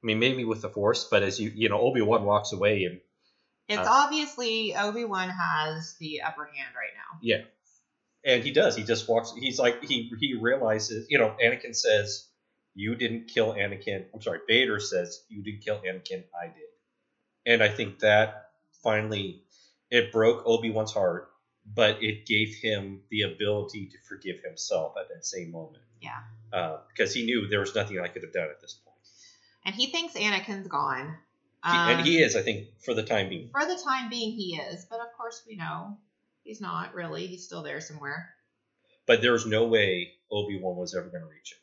[0.03, 2.85] I mean, maybe with the Force, but as you, you know, Obi Wan walks away,
[2.85, 3.01] and
[3.69, 7.19] It's Uh, obviously Obi Wan has the upper hand right now.
[7.23, 7.43] yeah,
[8.25, 8.77] and he does.
[8.77, 9.33] He just walks.
[9.39, 12.26] He's like he he realizes, you know, Anakin says,
[12.77, 16.22] "You didn't kill Anakin." I'm sorry, Vader says, "You didn't kill Anakin.
[16.41, 16.70] I did."
[17.45, 18.51] And I think that
[18.83, 19.43] finally
[19.91, 21.31] it broke Obi Wan's heart,
[21.74, 25.83] but it gave him the ability to forgive himself at that same moment.
[26.01, 26.79] Yeah.
[26.89, 28.97] because he knew there was nothing I could have done at this point.
[29.64, 31.16] And he thinks Anakin's gone.
[31.64, 33.51] Um, and he is, I think, for the time being.
[33.51, 34.85] For the time being, he is.
[34.85, 35.99] But of course, we know
[36.45, 37.27] he's not really.
[37.27, 38.29] He's still there somewhere.
[39.07, 41.59] But there was no way Obi Wan was ever going to reach him.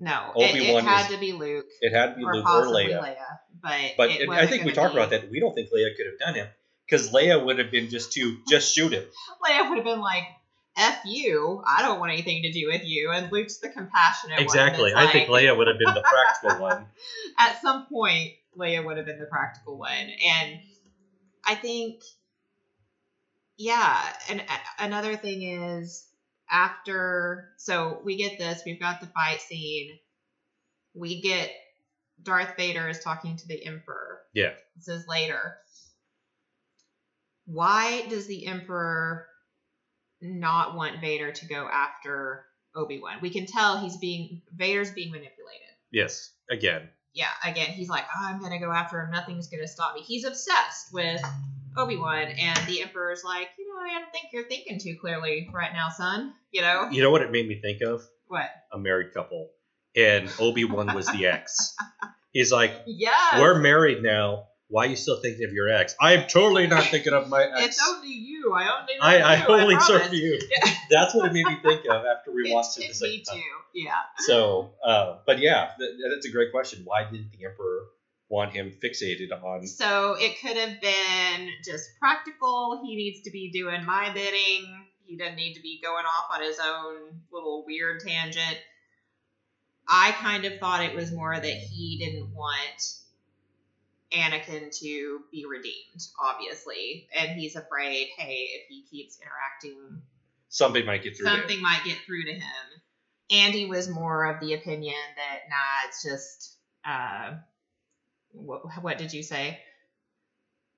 [0.00, 2.46] No, it, it Obi-Wan had is- to be Luke It had to be or Luke
[2.46, 3.02] or Leia.
[3.02, 3.16] Leia.
[3.60, 5.30] But But it it- I think we talked be- about that.
[5.30, 6.46] We don't think Leia could have done him
[6.86, 9.04] because Leia would have been just to just shoot him.
[9.44, 10.22] Leia would have been like,
[10.76, 11.62] "F you!
[11.66, 14.92] I don't want anything to do with you." And Luke's the compassionate Exactly.
[14.94, 16.02] I think Leia would have been the
[16.42, 16.86] practical one.
[17.38, 19.90] at some point Leia would have been the practical one.
[20.24, 20.60] And
[21.44, 22.02] I think
[23.56, 23.98] yeah,
[24.30, 26.04] and a- another thing is
[26.50, 29.98] after so we get this, we've got the fight scene.
[30.94, 31.50] We get
[32.22, 34.20] Darth Vader is talking to the Emperor.
[34.34, 34.52] Yeah.
[34.76, 35.56] This is later.
[37.46, 39.26] Why does the Emperor
[40.20, 42.44] not want Vader to go after
[42.74, 43.18] Obi-Wan?
[43.22, 45.34] We can tell he's being Vader's being manipulated
[45.90, 46.32] Yes.
[46.50, 46.88] Again.
[47.14, 49.10] yeah, again, he's like, oh, I'm gonna go after him.
[49.10, 50.02] Nothing's gonna stop me.
[50.02, 51.22] He's obsessed with
[51.76, 55.48] Obi Wan, and the Emperor's like, you know, I don't think you're thinking too clearly
[55.52, 56.32] right now, son.
[56.50, 58.02] You know You know what it made me think of?
[58.26, 58.48] what?
[58.72, 59.50] A married couple,
[59.96, 61.74] and Obi Wan was the ex.
[62.32, 64.44] He's like, Yeah, "We're married now.
[64.70, 65.94] Why are you still thinking of your ex?
[65.98, 67.66] I'm totally not thinking of my ex.
[67.78, 68.52] It's only you.
[68.52, 68.94] I only.
[69.00, 70.70] I, I you, only promise." serve you." Yeah.
[70.90, 73.12] That's what it made me think of after we It- watched it it- the second
[73.12, 73.36] me time.
[73.36, 73.42] too.
[73.74, 73.92] Yeah.
[74.18, 76.82] So, uh, but yeah, th- that's a great question.
[76.84, 77.86] Why didn't the emperor
[78.28, 79.66] want him fixated on?
[79.66, 82.82] So it could have been just practical.
[82.84, 84.86] He needs to be doing my bidding.
[85.06, 88.58] He doesn't need to be going off on his own little weird tangent.
[89.88, 92.94] I kind of thought it was more that he didn't want
[94.12, 97.08] Anakin to be redeemed, obviously.
[97.18, 100.02] And he's afraid, hey, if he keeps interacting,
[100.50, 101.26] Something might get through.
[101.26, 102.42] something might get through to him.
[103.30, 106.56] Andy was more of the opinion that, nah, it's just,
[106.86, 107.34] uh,
[108.44, 109.58] what, what did you say?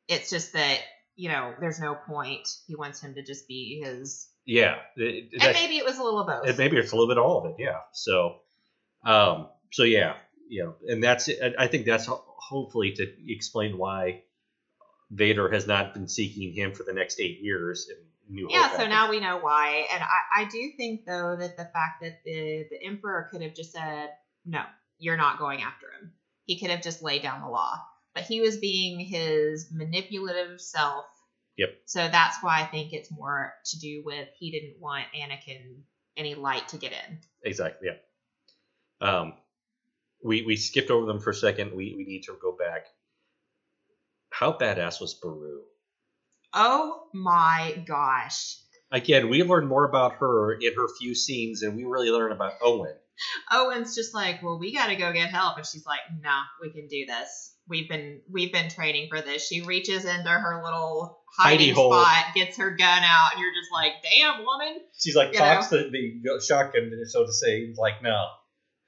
[0.08, 0.78] It's just that,
[1.16, 2.48] you know, there's no point.
[2.66, 4.28] He wants him to just be his.
[4.44, 6.48] Yeah, it, it- And maybe it was a little of both.
[6.48, 7.56] it- maybe it's a little bit of all of it.
[7.58, 7.78] Yeah.
[7.92, 8.36] So,
[9.04, 10.14] um, so yeah,
[10.48, 11.54] you know, and that's it.
[11.58, 14.22] I think that's hopefully to explain why
[15.10, 17.88] Vader has not been seeking him for the next eight years.
[17.90, 17.96] In
[18.34, 19.86] New yeah, so now we know why.
[19.92, 23.54] And I, I do think, though, that the fact that the, the Emperor could have
[23.54, 24.10] just said,
[24.46, 24.62] no,
[24.98, 26.12] you're not going after him.
[26.44, 27.78] He could have just laid down the law.
[28.14, 31.04] But he was being his manipulative self.
[31.56, 31.70] Yep.
[31.84, 35.82] So that's why I think it's more to do with he didn't want Anakin
[36.16, 37.18] any light to get in.
[37.44, 37.88] Exactly.
[37.88, 37.96] Yeah.
[39.00, 39.34] Um,
[40.24, 41.70] we we skipped over them for a second.
[41.74, 42.86] We we need to go back.
[44.30, 45.62] How badass was Beru?
[46.52, 48.56] Oh my gosh.
[48.92, 52.54] Again, we learn more about her in her few scenes, and we really learn about
[52.60, 52.94] Owen.
[53.52, 56.70] Owen's just like, well, we got to go get help, and she's like, nah, we
[56.70, 57.54] can do this.
[57.68, 59.46] We've been we've been training for this.
[59.46, 61.92] She reaches into her little hiding Hidey hole.
[61.92, 64.80] spot, gets her gun out, and you're just like, damn, woman.
[64.98, 67.72] She's like You cocks the, the shotgun, so to say.
[67.76, 68.26] Like, no,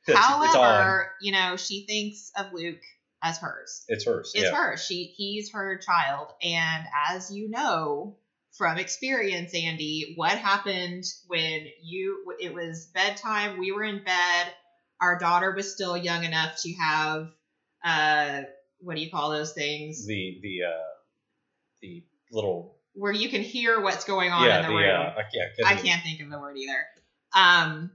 [0.14, 2.80] However, you know, she thinks of Luke
[3.22, 3.84] as hers.
[3.88, 4.32] It's hers.
[4.34, 4.54] It's yeah.
[4.54, 4.84] hers.
[4.84, 8.16] She he's her child, and as you know
[8.56, 13.58] from experience, Andy, what happened when you it was bedtime?
[13.58, 14.46] We were in bed.
[15.00, 17.28] Our daughter was still young enough to have
[17.84, 18.42] uh
[18.80, 20.06] what do you call those things?
[20.06, 20.92] The the uh,
[21.80, 25.00] the little where you can hear what's going on yeah, in the, the, room.
[25.00, 25.66] uh, I can't.
[25.66, 26.84] I can't think of the word either.
[27.34, 27.90] Um,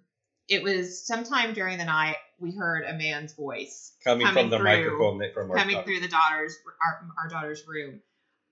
[0.47, 4.57] it was sometime during the night we heard a man's voice coming, coming from the
[4.57, 6.55] through- microphone that from our coming through the daughter's
[6.85, 8.01] our, our daughter's room.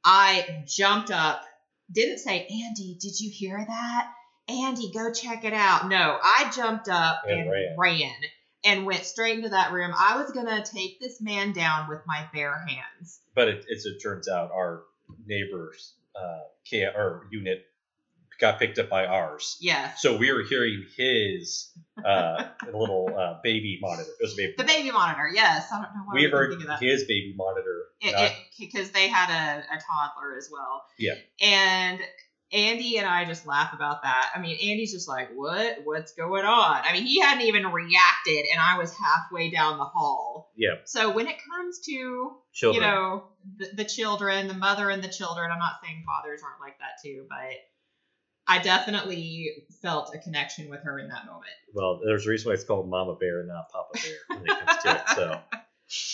[0.03, 1.43] I jumped up,
[1.91, 4.11] didn't say, Andy, did you hear that?
[4.47, 5.87] Andy, go check it out.
[5.89, 7.75] No, I jumped up And and, ran.
[7.77, 8.15] ran.
[8.63, 9.91] and went straight into that room.
[9.97, 13.19] I was gonna take this man down with my bare hands.
[13.33, 14.83] But it, as it turns out, our
[15.25, 17.65] neighbor's uh, K- or unit
[18.39, 19.57] got picked up by ours.
[19.59, 20.01] Yes.
[20.01, 21.71] So we were hearing his
[22.03, 24.09] uh, little uh, baby monitor.
[24.19, 24.53] It was a baby.
[24.57, 25.67] The baby monitor, yes.
[25.71, 26.81] I don't know why we we heard think of that.
[26.81, 27.83] his baby monitor.
[28.59, 30.83] because they had a, a toddler as well.
[30.97, 31.15] Yeah.
[31.41, 31.99] And
[32.51, 34.31] Andy and I just laugh about that.
[34.35, 35.79] I mean, Andy's just like, "What?
[35.83, 39.83] What's going on?" I mean, he hadn't even reacted, and I was halfway down the
[39.85, 40.53] hall.
[40.55, 40.75] Yeah.
[40.85, 42.83] So when it comes to children.
[42.83, 43.23] you know
[43.57, 47.01] the, the children, the mother and the children, I'm not saying fathers aren't like that
[47.03, 47.37] too, but
[48.47, 51.51] I definitely felt a connection with her in that moment.
[51.73, 54.65] well, there's a reason why it's called Mama Bear and not Papa Bear when it
[54.65, 55.09] comes to it.
[55.15, 55.39] So,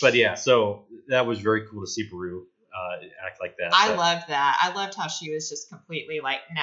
[0.06, 3.70] but yeah, so that was very cool to see Beru uh, act like that.
[3.74, 4.58] I But loved that.
[4.62, 6.62] I loved how she was just completely like, no.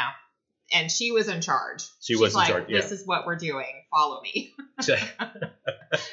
[0.71, 1.81] And she was in charge.
[2.01, 2.81] She She's was in like, charge, yeah.
[2.81, 3.65] This is what we're doing.
[3.91, 4.53] Follow me.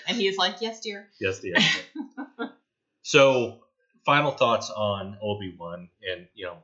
[0.09, 1.09] And he's like, yes, dear.
[1.20, 1.54] yes, dear.
[3.02, 3.61] So,
[4.04, 6.57] final thoughts on Obi Wan, and you know,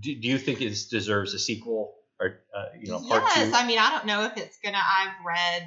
[0.00, 1.94] do, do you think it deserves a sequel
[2.86, 3.50] you know part yes.
[3.50, 3.54] two?
[3.54, 4.78] I mean, I don't know if it's gonna.
[4.78, 5.62] I've read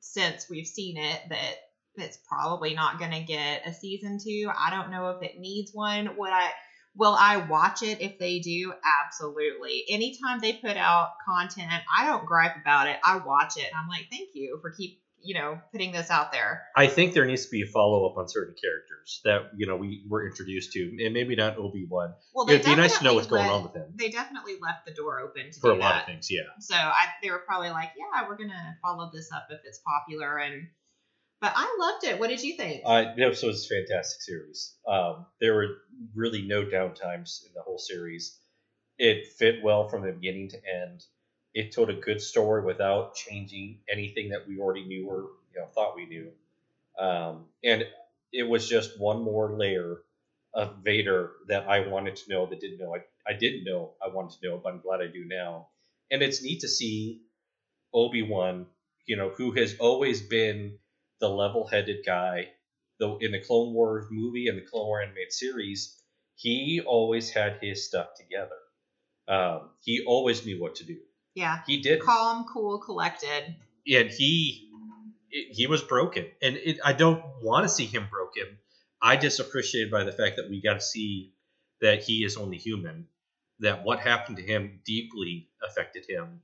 [0.00, 1.54] since we've seen it that
[1.96, 4.50] it's probably not gonna get a season two.
[4.56, 6.16] I don't know if it needs one.
[6.16, 6.50] Would I?
[6.94, 8.74] Will I watch it if they do?
[9.04, 9.84] Absolutely.
[9.88, 12.96] Anytime they put out content, I don't gripe about it.
[13.02, 16.62] I watch it I'm like, thank you for keep you know putting this out there.
[16.76, 19.76] I think there needs to be a follow up on certain characters that you know
[19.76, 22.14] we were introduced to, and maybe not Obi Wan.
[22.34, 24.54] Well, It'd be nice to know definitely what's going let- on with him They definitely
[24.60, 26.00] left the door open to for a do lot that.
[26.02, 26.28] of things.
[26.30, 26.40] Yeah.
[26.60, 30.38] So I, they were probably like, yeah, we're gonna follow this up if it's popular.
[30.38, 30.68] And
[31.40, 32.20] but I loved it.
[32.20, 32.82] What did you think?
[32.84, 34.76] Uh, no, so it's a fantastic series.
[34.86, 35.68] Um, there were
[36.14, 38.38] really no downtimes in the whole series.
[38.98, 41.02] It fit well from the beginning to end.
[41.54, 45.66] It told a good story without changing anything that we already knew or you know
[45.74, 46.30] thought we knew.
[46.98, 47.84] Um, and
[48.32, 49.98] it was just one more layer
[50.54, 52.94] of Vader that I wanted to know that didn't know.
[52.94, 55.68] I, I didn't know I wanted to know, but I'm glad I do now.
[56.10, 57.22] And it's neat to see
[57.94, 58.66] Obi Wan,
[59.06, 60.78] you know, who has always been
[61.20, 62.50] the level-headed guy.
[62.98, 66.00] Though in the Clone Wars movie and the Clone War animated series,
[66.36, 68.56] he always had his stuff together.
[69.28, 70.98] Um, he always knew what to do.
[71.34, 73.54] Yeah, He did, calm, cool, collected.
[73.92, 74.68] and he
[75.30, 76.26] he was broken.
[76.42, 78.58] And it, I don't want to see him broken.
[79.00, 81.32] I just appreciated by the fact that we got to see
[81.80, 83.06] that he is only human.
[83.60, 86.40] That what happened to him deeply affected him,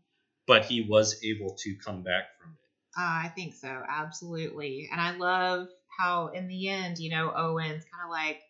[0.46, 2.58] but he was able to come back from it.
[2.98, 4.88] Uh, I think so, absolutely.
[4.90, 5.68] And I love
[5.98, 8.40] how in the end, you know, Owen's kind of like,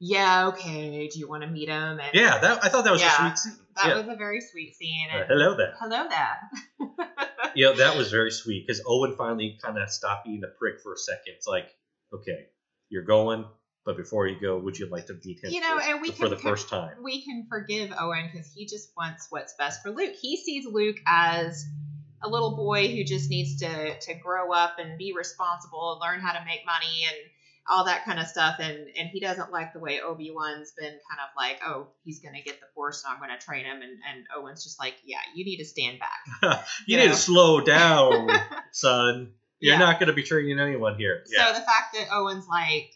[0.00, 1.98] yeah, okay, do you want to meet him?
[1.98, 3.64] And Yeah, that I thought that was Yeah, a sweet scene.
[3.76, 3.96] that yeah.
[3.96, 5.08] was a very sweet scene.
[5.12, 5.74] Uh, hello there.
[5.80, 6.38] hello, that.
[7.54, 10.92] Yeah, that was very sweet because Owen finally kind of stopped being a prick for
[10.92, 11.32] a second.
[11.36, 11.66] It's like,
[12.14, 12.46] okay,
[12.88, 13.46] you're going,
[13.84, 15.50] but before you go, would you like to meet him?
[15.50, 16.90] You know, for, and we for can the first time.
[17.02, 20.14] we can forgive Owen because he just wants what's best for Luke.
[20.20, 21.64] He sees Luke as
[22.22, 26.20] a little boy who just needs to to grow up and be responsible and learn
[26.20, 27.16] how to make money and
[27.70, 28.56] all that kind of stuff.
[28.60, 32.20] And and he doesn't like the way Obi Wan's been kind of like, oh, he's
[32.20, 33.82] gonna get the Force and I'm gonna train him.
[33.82, 36.64] And and Owen's just like, yeah, you need to stand back.
[36.86, 37.12] You you need know.
[37.12, 38.28] to slow down,
[38.72, 39.32] son.
[39.60, 39.78] You're Yeah.
[39.80, 41.24] not going to be training anyone here.
[41.32, 41.46] Yeah.
[41.48, 42.92] So the fact that Owen's like,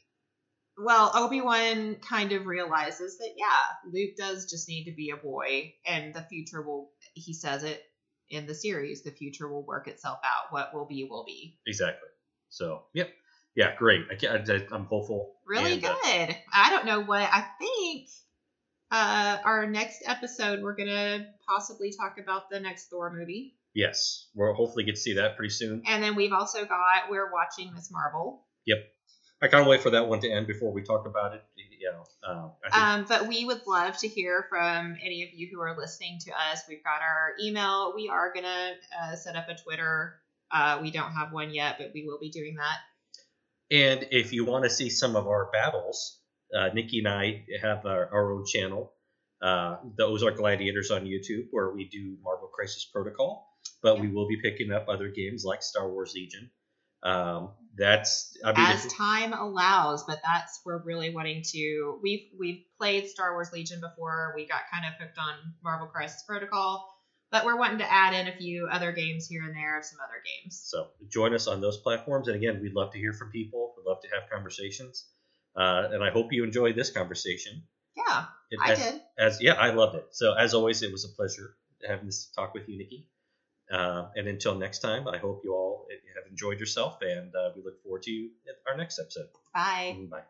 [0.79, 5.17] well, Obi Wan kind of realizes that yeah, Luke does just need to be a
[5.17, 6.91] boy, and the future will.
[7.15, 7.83] He says it
[8.31, 9.03] in the series.
[9.03, 10.53] The future will work itself out.
[10.53, 11.59] What will be will be.
[11.67, 12.09] exactly.
[12.49, 13.11] So, yep.
[13.55, 14.03] Yeah, great.
[14.11, 15.35] I can't, I, I'm hopeful.
[15.47, 16.37] Really And, uh, good.
[16.53, 18.09] I don't know what I think.
[18.91, 24.53] Uh, our next episode, we're gonna possibly talk about the next Thor movie, yes, we'll
[24.53, 25.83] hopefully get to see that pretty soon.
[25.87, 28.45] and then we've also got we're watching Miss Marvel.
[28.67, 28.79] Yep,
[29.41, 31.43] I can't wait for that one to end before we talk about it.
[31.57, 35.31] You know, um, I think Um, but we would love to hear from any of
[35.33, 36.63] you who are listening to us.
[36.69, 37.93] We've got our email.
[37.97, 40.21] We are going to uh, set up a Twitter.
[40.51, 42.77] Uh, we don't have one yet, but we will be doing that.
[43.73, 46.21] And if you want to see some of our battles,
[46.55, 48.93] uh, Nikki and I have our, our own channel,
[49.41, 53.49] uh, the Ozark Gladiators on YouTube, where we do Marvel Crisis Protocol.
[53.83, 56.51] But we will be picking up other games like Star Wars Legion.
[57.03, 61.99] Um, that's I mean, as time allows, but that's we're really wanting to.
[62.03, 64.35] We've we've played Star Wars Legion before.
[64.37, 66.92] We got kind of hooked on Marvel Crisis Protocol,
[67.33, 69.99] but we're wanting to add in a few other games here and there of some
[70.05, 70.61] other games.
[70.65, 72.29] So join us on those platforms.
[72.29, 73.75] And again, we'd love to hear from people.
[73.77, 75.07] We'd love to have conversations.
[75.57, 77.63] Uh, and I hope you enjoyed this conversation.
[77.97, 79.01] Yeah, It- I as, did.
[79.19, 80.07] As yeah, I loved it.
[80.13, 81.57] So as always, it was a pleasure
[81.87, 83.09] having this talk with you, Nikki.
[83.71, 87.63] Uh, and until next time, I hope you all have enjoyed yourself, and uh, we
[87.63, 88.29] look forward to
[88.69, 89.29] our next episode.
[89.55, 89.97] Bye.
[90.11, 90.23] Bye.